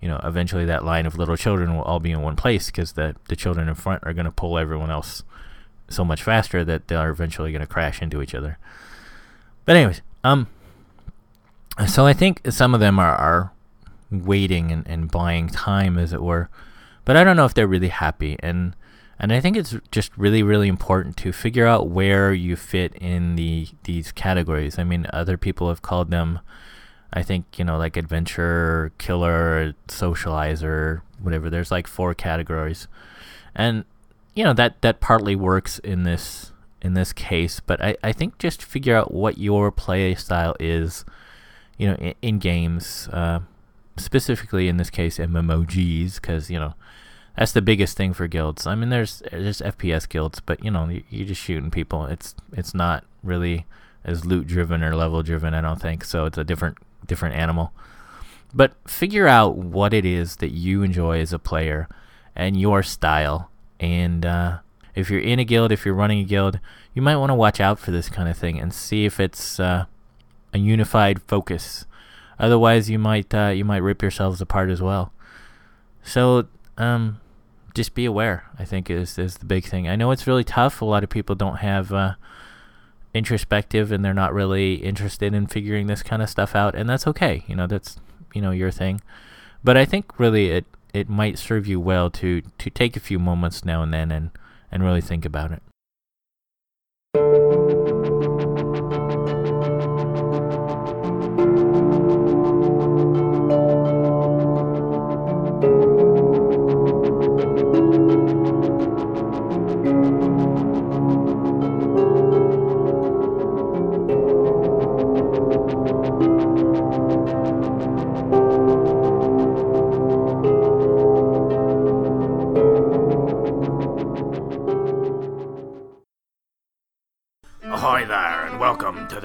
You 0.00 0.06
know, 0.06 0.20
eventually 0.22 0.64
that 0.66 0.84
line 0.84 1.04
of 1.04 1.18
little 1.18 1.36
children 1.36 1.74
will 1.74 1.82
all 1.82 1.98
be 1.98 2.12
in 2.12 2.22
one 2.22 2.36
place 2.36 2.66
because 2.66 2.92
the 2.92 3.16
the 3.28 3.34
children 3.34 3.68
in 3.68 3.74
front 3.74 4.04
are 4.04 4.12
going 4.12 4.24
to 4.24 4.30
pull 4.30 4.56
everyone 4.56 4.92
else 4.92 5.24
so 5.88 6.04
much 6.04 6.22
faster 6.22 6.64
that 6.64 6.86
they 6.86 6.94
are 6.94 7.10
eventually 7.10 7.50
going 7.50 7.60
to 7.60 7.66
crash 7.66 8.00
into 8.00 8.22
each 8.22 8.36
other. 8.36 8.56
But 9.64 9.74
anyways, 9.74 10.00
um, 10.22 10.46
so 11.88 12.06
I 12.06 12.12
think 12.12 12.42
some 12.50 12.72
of 12.72 12.78
them 12.78 13.00
are, 13.00 13.16
are 13.16 13.52
waiting 14.10 14.70
and, 14.70 14.86
and 14.86 15.10
buying 15.10 15.48
time, 15.48 15.98
as 15.98 16.12
it 16.12 16.22
were. 16.22 16.48
But 17.04 17.16
I 17.16 17.24
don't 17.24 17.36
know 17.36 17.44
if 17.44 17.54
they're 17.54 17.66
really 17.66 17.88
happy, 17.88 18.36
and 18.40 18.74
and 19.18 19.32
I 19.32 19.40
think 19.40 19.56
it's 19.56 19.76
just 19.90 20.16
really 20.16 20.42
really 20.42 20.68
important 20.68 21.16
to 21.18 21.32
figure 21.32 21.66
out 21.66 21.88
where 21.88 22.32
you 22.32 22.56
fit 22.56 22.94
in 22.94 23.36
the 23.36 23.68
these 23.84 24.12
categories. 24.12 24.78
I 24.78 24.84
mean, 24.84 25.06
other 25.12 25.36
people 25.36 25.68
have 25.68 25.82
called 25.82 26.10
them, 26.10 26.40
I 27.12 27.22
think 27.22 27.58
you 27.58 27.64
know, 27.64 27.78
like 27.78 27.96
adventure, 27.96 28.92
killer, 28.98 29.74
socializer, 29.88 31.02
whatever. 31.20 31.50
There's 31.50 31.70
like 31.70 31.86
four 31.86 32.14
categories, 32.14 32.86
and 33.54 33.84
you 34.34 34.44
know 34.44 34.52
that 34.54 34.80
that 34.82 35.00
partly 35.00 35.36
works 35.36 35.78
in 35.80 36.04
this 36.04 36.52
in 36.82 36.94
this 36.94 37.12
case, 37.12 37.60
but 37.60 37.82
I, 37.82 37.96
I 38.02 38.12
think 38.12 38.38
just 38.38 38.62
figure 38.62 38.96
out 38.96 39.12
what 39.12 39.38
your 39.38 39.70
play 39.70 40.14
style 40.14 40.56
is, 40.58 41.04
you 41.76 41.88
know, 41.88 41.94
in, 41.96 42.14
in 42.22 42.38
games, 42.38 43.08
uh, 43.12 43.40
specifically 43.96 44.68
in 44.68 44.76
this 44.76 44.90
case 44.90 45.18
MMOGs, 45.18 46.16
because 46.16 46.50
you 46.50 46.58
know 46.58 46.74
that's 47.36 47.52
the 47.52 47.62
biggest 47.62 47.96
thing 47.96 48.12
for 48.12 48.26
guilds. 48.26 48.66
I 48.66 48.74
mean, 48.74 48.90
there's 48.90 49.22
there's 49.30 49.60
FPS 49.60 50.08
guilds, 50.08 50.40
but 50.40 50.64
you 50.64 50.70
know 50.70 50.88
you, 50.88 51.24
are 51.24 51.28
just 51.28 51.42
shooting 51.42 51.70
people. 51.70 52.06
It's 52.06 52.34
it's 52.52 52.74
not 52.74 53.04
really 53.22 53.66
as 54.04 54.24
loot 54.24 54.46
driven 54.46 54.82
or 54.82 54.94
level 54.94 55.22
driven. 55.22 55.54
I 55.54 55.60
don't 55.60 55.80
think 55.80 56.04
so. 56.04 56.24
It's 56.26 56.38
a 56.38 56.44
different 56.44 56.78
different 57.06 57.36
animal. 57.36 57.72
But 58.52 58.72
figure 58.88 59.28
out 59.28 59.56
what 59.56 59.94
it 59.94 60.04
is 60.04 60.36
that 60.36 60.50
you 60.50 60.82
enjoy 60.82 61.20
as 61.20 61.32
a 61.32 61.38
player 61.38 61.88
and 62.34 62.60
your 62.60 62.82
style 62.82 63.50
and 63.78 64.26
uh, 64.26 64.58
if 64.94 65.10
you're 65.10 65.20
in 65.20 65.38
a 65.38 65.44
guild, 65.44 65.72
if 65.72 65.84
you're 65.84 65.94
running 65.94 66.20
a 66.20 66.24
guild, 66.24 66.60
you 66.94 67.02
might 67.02 67.16
want 67.16 67.30
to 67.30 67.34
watch 67.34 67.60
out 67.60 67.78
for 67.78 67.90
this 67.90 68.08
kind 68.08 68.28
of 68.28 68.36
thing 68.36 68.60
and 68.60 68.72
see 68.72 69.04
if 69.04 69.18
it's 69.18 69.58
uh, 69.58 69.86
a 70.52 70.58
unified 70.58 71.22
focus. 71.22 71.86
Otherwise, 72.40 72.88
you 72.88 72.98
might 72.98 73.32
uh, 73.34 73.48
you 73.48 73.64
might 73.64 73.78
rip 73.78 74.00
yourselves 74.00 74.40
apart 74.40 74.70
as 74.70 74.80
well. 74.80 75.12
So 76.02 76.48
um, 76.78 77.20
just 77.74 77.94
be 77.94 78.06
aware. 78.06 78.44
I 78.58 78.64
think 78.64 78.90
is 78.90 79.18
is 79.18 79.36
the 79.36 79.44
big 79.44 79.66
thing. 79.66 79.86
I 79.88 79.94
know 79.94 80.10
it's 80.10 80.26
really 80.26 80.42
tough. 80.42 80.80
A 80.80 80.86
lot 80.86 81.04
of 81.04 81.10
people 81.10 81.36
don't 81.36 81.58
have 81.58 81.92
uh, 81.92 82.14
introspective, 83.12 83.92
and 83.92 84.02
they're 84.02 84.14
not 84.14 84.32
really 84.32 84.76
interested 84.76 85.34
in 85.34 85.46
figuring 85.46 85.86
this 85.86 86.02
kind 86.02 86.22
of 86.22 86.30
stuff 86.30 86.56
out, 86.56 86.74
and 86.74 86.88
that's 86.88 87.06
okay. 87.06 87.44
You 87.46 87.56
know, 87.56 87.66
that's 87.66 88.00
you 88.34 88.40
know 88.40 88.52
your 88.52 88.70
thing. 88.70 89.02
But 89.62 89.76
I 89.76 89.84
think 89.84 90.18
really 90.18 90.50
it 90.50 90.64
it 90.94 91.10
might 91.10 91.38
serve 91.38 91.66
you 91.66 91.78
well 91.78 92.10
to 92.10 92.40
to 92.40 92.70
take 92.70 92.96
a 92.96 93.00
few 93.00 93.18
moments 93.18 93.66
now 93.66 93.82
and 93.82 93.92
then 93.92 94.10
and 94.10 94.30
and 94.72 94.82
really 94.82 95.02
think 95.02 95.26
about 95.26 95.52
it. 95.52 95.62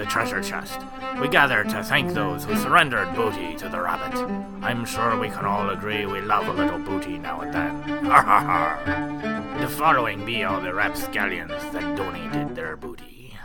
Treasure 0.04 0.42
chest. 0.42 0.80
We 1.20 1.28
gather 1.28 1.64
to 1.64 1.82
thank 1.82 2.12
those 2.12 2.44
who 2.44 2.56
surrendered 2.56 3.14
booty 3.14 3.56
to 3.56 3.68
the 3.68 3.80
rabbit. 3.80 4.14
I'm 4.62 4.84
sure 4.84 5.18
we 5.18 5.30
can 5.30 5.44
all 5.46 5.70
agree 5.70 6.04
we 6.04 6.20
love 6.20 6.48
a 6.48 6.52
little 6.52 6.78
booty 6.78 7.18
now 7.18 7.40
and 7.40 7.54
then. 7.54 7.82
Ha 8.06 8.22
ha 8.22 8.40
ha. 8.40 9.58
The 9.60 9.68
following 9.68 10.24
be 10.26 10.44
all 10.44 10.60
the 10.60 10.74
rapscallions 10.74 11.52
that 11.72 11.96
donated 11.96 12.54
their 12.54 12.76
booty. 12.76 13.36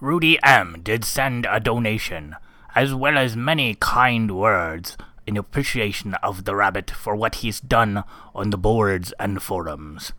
Rudy 0.00 0.38
M. 0.42 0.80
did 0.82 1.04
send 1.04 1.46
a 1.50 1.60
donation, 1.60 2.36
as 2.74 2.94
well 2.94 3.18
as 3.18 3.36
many 3.36 3.76
kind 3.78 4.36
words 4.36 4.96
in 5.26 5.36
appreciation 5.36 6.14
of 6.14 6.44
the 6.44 6.56
rabbit 6.56 6.90
for 6.90 7.14
what 7.14 7.36
he's 7.36 7.60
done 7.60 8.02
on 8.34 8.50
the 8.50 8.58
boards 8.58 9.12
and 9.20 9.42
forums. 9.42 10.12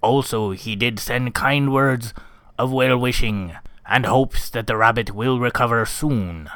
Also, 0.00 0.52
he 0.52 0.74
did 0.74 0.98
send 0.98 1.34
kind 1.34 1.72
words 1.72 2.14
of 2.58 2.72
well 2.72 2.96
wishing 2.98 3.54
and 3.88 4.06
hopes 4.06 4.50
that 4.50 4.66
the 4.66 4.76
rabbit 4.76 5.14
will 5.14 5.40
recover 5.40 5.84
soon. 5.86 6.50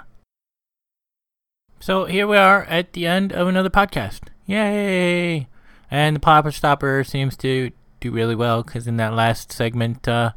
So 1.80 2.04
here 2.04 2.26
we 2.26 2.36
are 2.36 2.64
at 2.64 2.92
the 2.92 3.06
end 3.06 3.32
of 3.32 3.48
another 3.48 3.70
podcast. 3.70 4.28
Yay! 4.46 5.48
And 5.90 6.16
the 6.16 6.20
Popper 6.20 6.52
Stopper 6.52 7.04
seems 7.04 7.36
to 7.38 7.70
do 8.00 8.10
really 8.10 8.34
well 8.34 8.62
because 8.62 8.86
in 8.86 8.96
that 8.98 9.14
last 9.14 9.50
segment, 9.50 10.06
uh, 10.06 10.32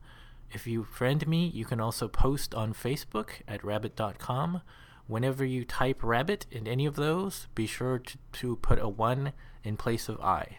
If 0.51 0.67
you 0.67 0.85
friend 0.85 1.27
me, 1.27 1.47
you 1.47 1.65
can 1.65 1.81
also 1.81 2.09
post 2.09 2.55
on 2.55 2.75
Facebook 2.75 3.31
at 3.49 3.65
rabbit.com. 3.65 4.61
Whenever 5.13 5.45
you 5.45 5.63
type 5.63 6.03
rabbit 6.03 6.47
in 6.51 6.67
any 6.67 6.87
of 6.87 6.97
those, 6.97 7.47
be 7.55 7.67
sure 7.67 7.99
to, 7.99 8.17
to 8.33 8.57
put 8.57 8.79
a 8.79 8.89
1 8.89 9.35
in 9.63 9.77
place 9.77 10.09
of 10.09 10.19
I. 10.23 10.57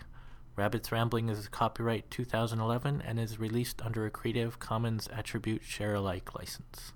Rabbit's 0.55 0.91
Rambling 0.91 1.27
is 1.27 1.47
copyright 1.47 2.11
2011 2.11 3.01
and 3.01 3.19
is 3.19 3.39
released 3.39 3.81
under 3.81 4.05
a 4.05 4.11
Creative 4.11 4.59
Commons 4.59 5.09
Attribute 5.11 5.63
Share 5.63 5.95
Alike 5.95 6.35
license. 6.35 6.93